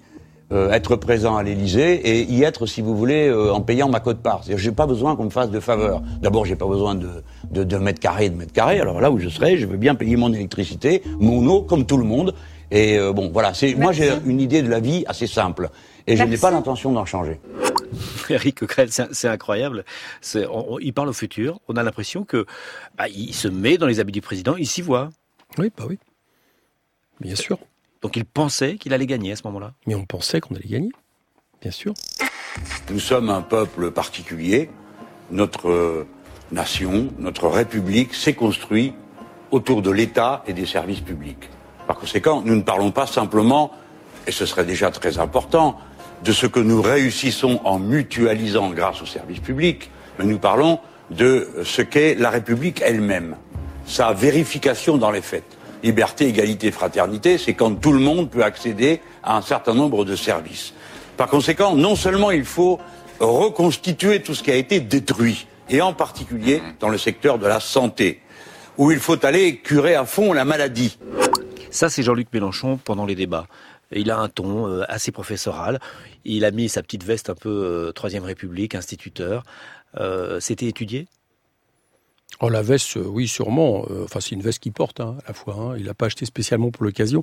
[0.52, 4.00] euh, être présent à l'Élysée et y être, si vous voulez, euh, en payant ma
[4.00, 4.42] cote-part.
[4.42, 6.02] C'est-à-dire, j'ai pas besoin qu'on me fasse de faveurs.
[6.20, 7.08] D'abord, j'ai pas besoin de,
[7.50, 8.80] de, de mètres carrés, de mètres carrés.
[8.80, 11.96] Alors là où je serai, je veux bien payer mon électricité, mon eau, comme tout
[11.96, 12.34] le monde.
[12.70, 13.54] Et euh, bon, voilà.
[13.54, 15.70] C'est moi, j'ai une idée de la vie assez simple,
[16.06, 17.40] et je n'ai pas l'intention d'en changer.
[18.30, 19.84] Eric Coquerel, c'est incroyable.
[20.80, 21.60] il parle au futur.
[21.68, 22.46] On a l'impression que
[22.96, 24.56] bah, il se met dans les habits du président.
[24.56, 25.10] Il s'y voit.
[25.58, 25.98] Oui, bah oui.
[27.20, 27.58] Bien sûr.
[28.02, 29.72] Donc il pensait qu'il allait gagner à ce moment-là.
[29.86, 30.90] Mais on pensait qu'on allait gagner,
[31.60, 31.92] bien sûr.
[32.90, 34.70] Nous sommes un peuple particulier.
[35.30, 36.06] Notre euh,
[36.50, 38.94] nation, notre République s'est construite
[39.50, 41.48] autour de l'État et des services publics.
[41.86, 43.72] Par conséquent, nous ne parlons pas simplement,
[44.26, 45.78] et ce serait déjà très important,
[46.24, 50.78] de ce que nous réussissons en mutualisant grâce aux services publics, mais nous parlons
[51.10, 53.36] de ce qu'est la République elle-même,
[53.86, 59.00] sa vérification dans les faits liberté, égalité, fraternité, c'est quand tout le monde peut accéder
[59.22, 60.74] à un certain nombre de services.
[61.16, 62.78] Par conséquent, non seulement il faut
[63.18, 67.60] reconstituer tout ce qui a été détruit, et en particulier dans le secteur de la
[67.60, 68.20] santé,
[68.78, 70.98] où il faut aller curer à fond la maladie.
[71.70, 73.46] Ça, c'est Jean-Luc Mélenchon pendant les débats.
[73.92, 75.80] Il a un ton euh, assez professoral.
[76.24, 79.42] Il a mis sa petite veste un peu euh, Troisième République, instituteur.
[79.98, 81.08] Euh, c'était étudié?
[82.38, 83.84] Oh, la veste, euh, oui, sûrement.
[83.90, 85.54] Euh, enfin, c'est une veste qu'il porte hein, à la fois.
[85.54, 85.74] Hein.
[85.78, 87.22] Il l'a pas acheté spécialement pour l'occasion.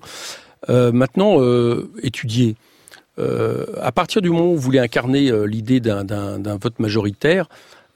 [0.70, 1.40] Euh, maintenant,
[2.04, 2.56] étudier.
[3.18, 7.48] à partir du moment où vous voulez incarner l'idée d'un vote majoritaire,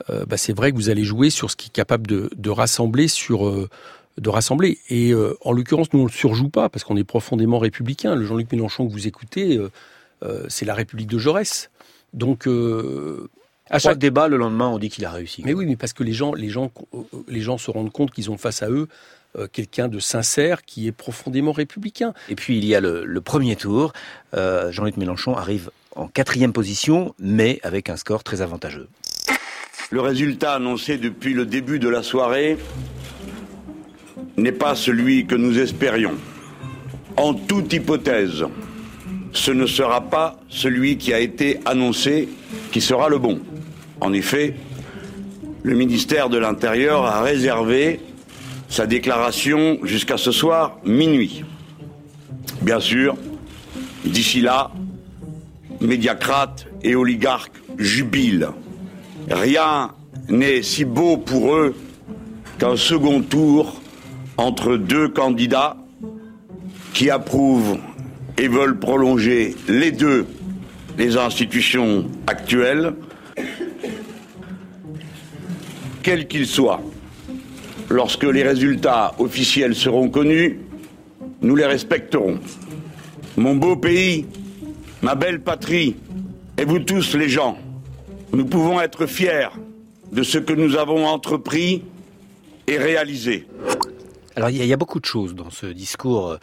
[0.09, 3.51] bah, c'est vrai que vous allez jouer sur ce qui est capable de, rassembler sur
[4.17, 4.79] de rassembler.
[4.89, 8.15] Et en l'occurrence, nous on le surjoue pas parce qu'on est profondément républicain.
[8.15, 9.59] Le Jean-Luc Mélenchon que vous écoutez,
[10.47, 11.69] c'est la République de Jaurès.
[12.13, 12.47] Donc
[13.71, 15.41] à chaque débat, le lendemain, on dit qu'il a réussi.
[15.45, 16.71] Mais oui, mais parce que les gens, les gens,
[17.27, 18.87] les gens se rendent compte qu'ils ont face à eux
[19.37, 22.13] euh, quelqu'un de sincère qui est profondément républicain.
[22.27, 23.93] Et puis il y a le, premier tour.
[24.33, 28.89] Euh, Jean-Luc Mélenchon arrive en quatrième position, mais avec un score très avantageux.
[29.89, 32.57] Le résultat annoncé depuis le début de la soirée
[34.35, 36.15] n'est pas celui que nous espérions.
[37.15, 38.43] En toute hypothèse,
[39.31, 42.27] ce ne sera pas celui qui a été annoncé
[42.73, 43.39] qui sera le bon.
[44.01, 44.55] En effet,
[45.63, 47.99] le ministère de l'Intérieur a réservé
[48.67, 51.43] sa déclaration jusqu'à ce soir minuit.
[52.61, 53.15] Bien sûr,
[54.03, 54.71] d'ici là,
[55.79, 58.53] médiacrates et oligarques jubilent.
[59.29, 59.91] Rien
[60.29, 61.75] n'est si beau pour eux
[62.59, 63.81] qu'un second tour
[64.37, 65.77] entre deux candidats
[66.93, 67.77] qui approuvent
[68.37, 70.25] et veulent prolonger les deux
[70.97, 72.93] les institutions actuelles,
[76.01, 76.81] quels qu'ils soient.
[77.89, 80.59] Lorsque les résultats officiels seront connus,
[81.41, 82.39] nous les respecterons.
[83.37, 84.25] Mon beau pays,
[85.01, 85.95] ma belle patrie,
[86.57, 87.57] et vous tous les gens,
[88.33, 89.49] nous pouvons être fiers
[90.11, 91.83] de ce que nous avons entrepris
[92.67, 93.47] et réalisé.
[94.35, 96.37] Alors il y, a beaucoup de choses dans ce discours, euh,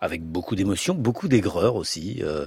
[0.00, 2.20] avec beaucoup d'émotions, beaucoup d'aigreur aussi.
[2.22, 2.46] Euh,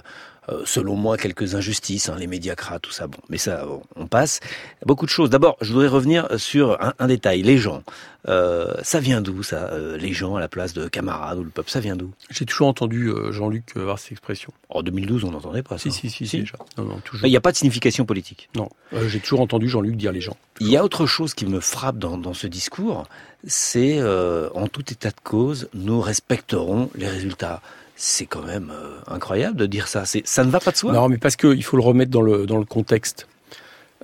[0.50, 3.08] euh, selon moi, quelques injustices, hein, les médiacrats, tout ça.
[3.08, 4.39] Bon, mais ça, on passe.
[4.86, 5.30] Beaucoup de choses.
[5.30, 7.41] D'abord, je voudrais revenir sur un, un détail.
[7.41, 7.84] Les gens.
[8.30, 11.50] Euh, ça vient d'où, ça euh, Les gens à la place de camarades ou le
[11.50, 12.12] peuple, ça vient d'où?
[12.30, 14.52] J'ai toujours entendu euh, Jean-Luc avoir cette expression.
[14.70, 15.89] En 2012, on n'entendait pas ça.
[15.89, 16.39] Si, si, si, si.
[16.39, 16.58] déjà.
[16.78, 17.26] Non, non, toujours.
[17.26, 18.50] Il n'y a pas de signification politique.
[18.56, 18.70] Non,
[19.08, 20.36] j'ai toujours entendu Jean-Luc dire les gens.
[20.60, 23.06] Il y a autre chose qui me frappe dans, dans ce discours,
[23.45, 27.62] c'est en tout état de cause, nous respecterons les résultats
[27.98, 30.06] c'est quand même euh, incroyable de dire ça.
[30.06, 30.93] Ça ne va pas de soi.
[30.93, 33.28] Non, mais parce qu'il faut le remettre dans le, dans le contexte.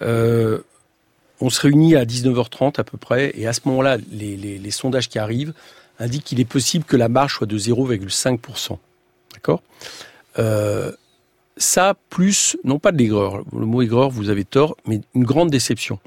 [0.02, 0.60] Euh,
[1.40, 4.72] on se réunit à 19h30 à peu près, et à ce moment-là, les, les, les,
[4.72, 5.54] sondages qui arrivent
[6.00, 8.78] indiquent qu'il est possible que la marge soit de 0,5%.
[9.34, 9.62] D'accord?
[10.40, 10.92] Euh,
[11.58, 15.52] Ça, plus, non pas de l'aigreur, le mot aigreur, vous avez tort, mais une grande
[15.52, 16.00] déception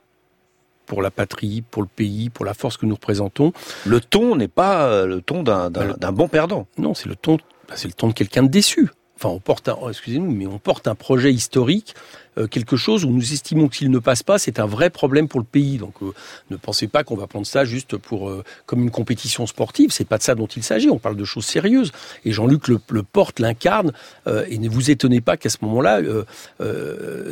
[0.86, 3.52] pour la patrie, pour le pays, pour la force que nous représentons.
[3.84, 6.66] Le ton n'est pas le ton d'un bon perdant.
[6.78, 8.90] Non, c'est le ton bah, c'est le ton de quelqu'un de déçu.
[9.16, 11.94] Enfin, on porte un, oh, excusez-nous, mais on porte un projet historique,
[12.36, 15.40] euh, quelque chose où nous estimons qu'il ne passe pas, c'est un vrai problème pour
[15.40, 15.78] le pays.
[15.78, 16.12] Donc, euh,
[16.50, 19.90] ne pensez pas qu'on va prendre ça juste pour euh, comme une compétition sportive.
[19.90, 20.90] C'est pas de ça dont il s'agit.
[20.90, 21.92] On parle de choses sérieuses.
[22.26, 23.92] Et Jean-Luc le, le, porte, l'incarne.
[24.26, 26.02] Euh, et ne vous étonnez pas qu'à ce moment-là,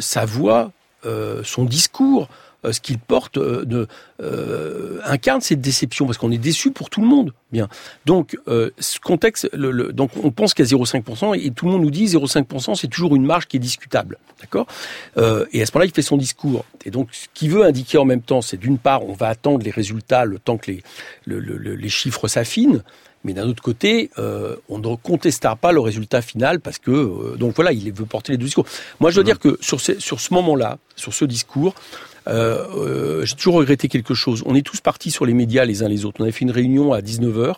[0.01, 0.73] sa voix,
[1.43, 2.29] son discours,
[2.73, 3.87] ce qu'il porte euh, de,
[4.23, 7.33] euh, incarne cette déception parce qu'on est déçu pour tout le monde.
[7.53, 7.69] Bien.
[8.05, 11.91] Donc, ce contexte, le, le, donc on pense qu'à 0,5% et tout le monde nous
[11.91, 14.19] dit 0,5% c'est toujours une marge qui est discutable.
[14.41, 14.67] D'accord?
[15.17, 16.65] Et à ce moment-là, il fait son discours.
[16.85, 19.65] Et donc, ce qu'il veut indiquer en même temps, c'est d'une part, on va attendre
[19.65, 20.83] les résultats le temps que les,
[21.27, 22.83] le, les chiffres s'affinent.
[23.25, 27.37] Mais d'un autre côté, euh, on ne contestera pas le résultat final parce que euh,
[27.37, 28.67] donc voilà, il veut porter les deux discours.
[29.01, 29.27] Moi, je dois mmh.
[29.27, 33.89] dire que sur, ces, sur ce moment-là, sur ce discours, euh, euh, j'ai toujours regretté
[33.89, 34.43] quelque chose.
[34.47, 36.21] On est tous partis sur les médias les uns les autres.
[36.21, 37.57] On avait fait une réunion à 19h.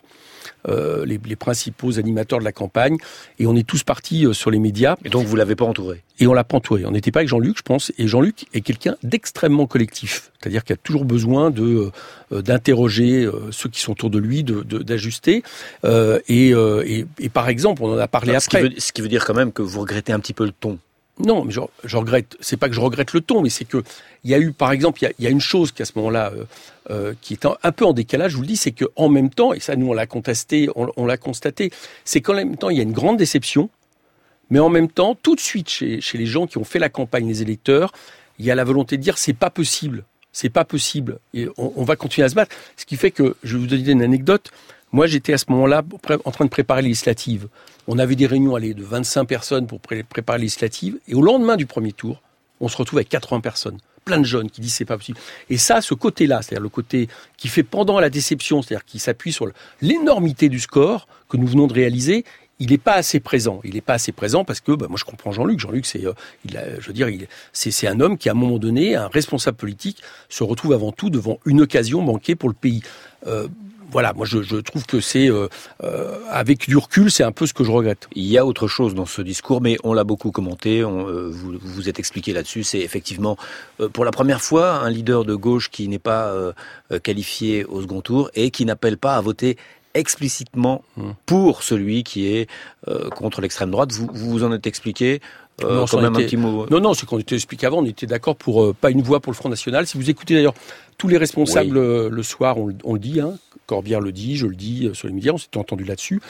[0.69, 2.97] Euh, les, les, principaux animateurs de la campagne,
[3.39, 4.97] et on est tous partis euh, sur les médias.
[5.05, 6.03] Et donc vous l'avez pas entouré?
[6.19, 6.85] Et on l'a pas entouré.
[6.87, 10.75] On n'était pas avec Jean-Luc, je pense, et Jean-Luc est quelqu'un d'extrêmement collectif, c'est-à-dire qu'il
[10.75, 11.93] a toujours besoin de
[12.33, 15.43] euh, d'interroger euh, ceux qui sont autour de lui, d'ajuster.
[15.85, 18.63] De, de, et, et, et, par exemple, on en a parlé Alors, après.
[18.63, 20.45] Ce qui, veut, ce qui veut dire quand même que vous regrettez un petit peu
[20.45, 20.79] le ton.
[21.19, 22.37] Non, mais je, regrette.
[22.41, 23.83] C'est pas que je regrette le ton, mais c'est que
[24.23, 26.31] il y a eu, par exemple, il y a, une chose qui à ce moment-là,
[26.35, 26.45] euh,
[26.91, 28.33] euh, qui est un, peu en décalage.
[28.33, 30.69] Je vous le dis, c'est que en même temps, et ça nous on l'a contesté,
[30.75, 31.71] on, l'a constaté,
[32.05, 33.71] c'est qu'en même temps il y a une grande déception,
[34.51, 36.91] mais en même temps, tout de suite chez, chez les gens qui ont fait la
[36.91, 37.93] campagne, les électeurs,
[38.39, 41.73] il y a la volonté de dire c'est pas possible, c'est pas possible, et on,
[41.77, 42.55] on va continuer à se battre.
[42.77, 44.51] Ce qui fait que, je vais vous donner une anecdote.
[44.97, 45.83] Moi, j'étais à ce moment-là
[46.25, 47.49] en train de préparer les législatives.
[47.87, 50.49] On avait des réunions de 25 personnes pour pré préparer les.
[51.07, 52.23] Et au lendemain du premier tour,
[52.61, 53.77] on se retrouve avec 80 personnes.
[54.07, 55.19] Plein de jeunes qui disent c'est pas possible.
[55.51, 59.35] Et ça, ce côté-là, c'est-à-dire le côté qui fait pendant la déception, c'est-à-dire qui s'appuie
[59.35, 59.47] sur
[59.83, 62.25] l'énormité du score que nous venons de réaliser,
[62.59, 63.61] il n'est pas assez présent.
[63.65, 65.61] Il n'est pas assez présent parce que, bah, moi, je comprends Jean-Luc.
[65.61, 66.15] Jean-Luc, c'est, euh,
[66.47, 67.11] je veux dire,
[67.53, 71.11] c'est un homme qui, à un moment donné, un responsable politique, se retrouve avant tout
[71.11, 72.81] devant une occasion manquée pour le pays.
[73.27, 73.49] Euh,
[73.91, 75.49] voilà, moi je, je trouve que c'est, euh,
[75.83, 78.09] euh, avec du recul, c'est un peu ce que je regrette.
[78.15, 81.29] Il y a autre chose dans ce discours, mais on l'a beaucoup commenté, on, euh,
[81.31, 83.37] vous vous êtes expliqué là-dessus, c'est effectivement
[83.93, 86.33] pour la première fois un leader de gauche qui n'est pas
[87.03, 89.57] qualifié au second tour et qui n'appelle pas à voter
[89.97, 91.11] explicitement mmh.
[91.25, 92.49] pour celui qui est
[92.89, 93.93] euh, contre l'extrême droite.
[93.93, 95.21] Vous, vous vous en êtes expliqué
[95.63, 96.23] non, quand même était...
[96.23, 96.67] un petit mot.
[96.71, 99.21] Non, non, c'est qu'on était expliqué avant, on était d'accord pour euh, pas une voix
[99.21, 99.87] pour le Front National.
[99.87, 100.55] Si vous écoutez d'ailleurs
[100.99, 101.85] tous les responsables oui.
[101.85, 104.95] euh, le soir, on, on le dit, hein, Corbière le dit, je le dis euh,
[104.95, 106.21] sur les médias, on s'était entendu là-dessus.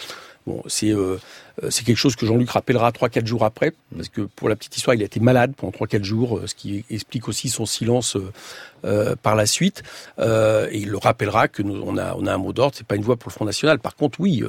[0.68, 1.18] C'est euh,
[1.70, 4.76] c'est quelque chose que Jean-Luc rappellera trois quatre jours après, parce que pour la petite
[4.76, 8.16] histoire, il a été malade pendant trois quatre jours, ce qui explique aussi son silence
[8.16, 8.32] euh,
[8.84, 9.82] euh, par la suite.
[10.18, 13.02] Euh, et il le rappellera que nous, on a un mot d'ordre, c'est pas une
[13.02, 13.78] voix pour le Front National.
[13.78, 14.42] Par contre, oui,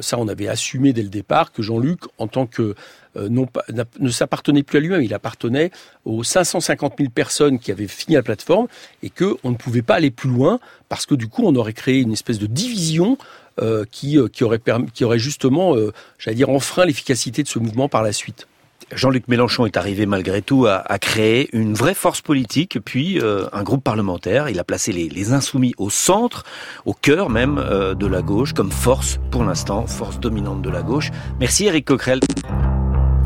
[0.00, 2.74] ça on avait assumé dès le départ que Jean-Luc, en tant que
[3.16, 5.70] ne s'appartenait plus à lui-même, il appartenait
[6.04, 8.68] aux 550 000 personnes qui avaient fini la plateforme
[9.02, 11.72] et que on ne pouvait pas aller plus loin parce que du coup on aurait
[11.72, 13.18] créé une espèce de division
[13.60, 17.48] euh, qui, euh, qui, aurait permis, qui aurait justement, euh, j'allais dire, enfreint l'efficacité de
[17.48, 18.46] ce mouvement par la suite.
[18.92, 23.46] Jean-Luc Mélenchon est arrivé malgré tout à, à, créer une vraie force politique, puis euh,
[23.52, 24.48] un groupe parlementaire.
[24.48, 26.44] Il a placé les, les, insoumis au centre,
[26.86, 30.82] au cœur même euh, de la gauche, comme force pour l'instant, force dominante de la
[30.82, 31.10] gauche.
[31.38, 32.20] Merci Eric Coquerel.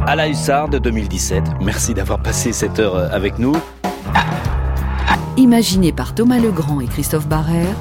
[0.07, 1.45] À la Hussarde 2017.
[1.63, 3.57] Merci d'avoir passé cette heure avec nous.
[5.39, 7.75] Imaginé par Thomas Legrand et Christophe Barrère,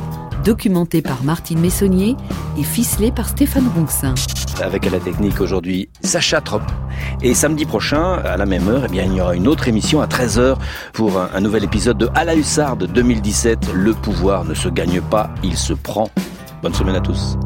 [0.43, 2.15] documenté par Martine Messonnier
[2.57, 4.13] et ficelé par Stéphane Ronxin.
[4.61, 6.61] Avec à la technique aujourd'hui Sacha Trop.
[7.21, 10.07] Et samedi prochain, à la même heure, eh il y aura une autre émission à
[10.07, 10.57] 13h
[10.93, 13.73] pour un, un nouvel épisode de À la Hussarde 2017.
[13.73, 16.09] Le pouvoir ne se gagne pas, il se prend.
[16.61, 17.37] Bonne semaine à tous.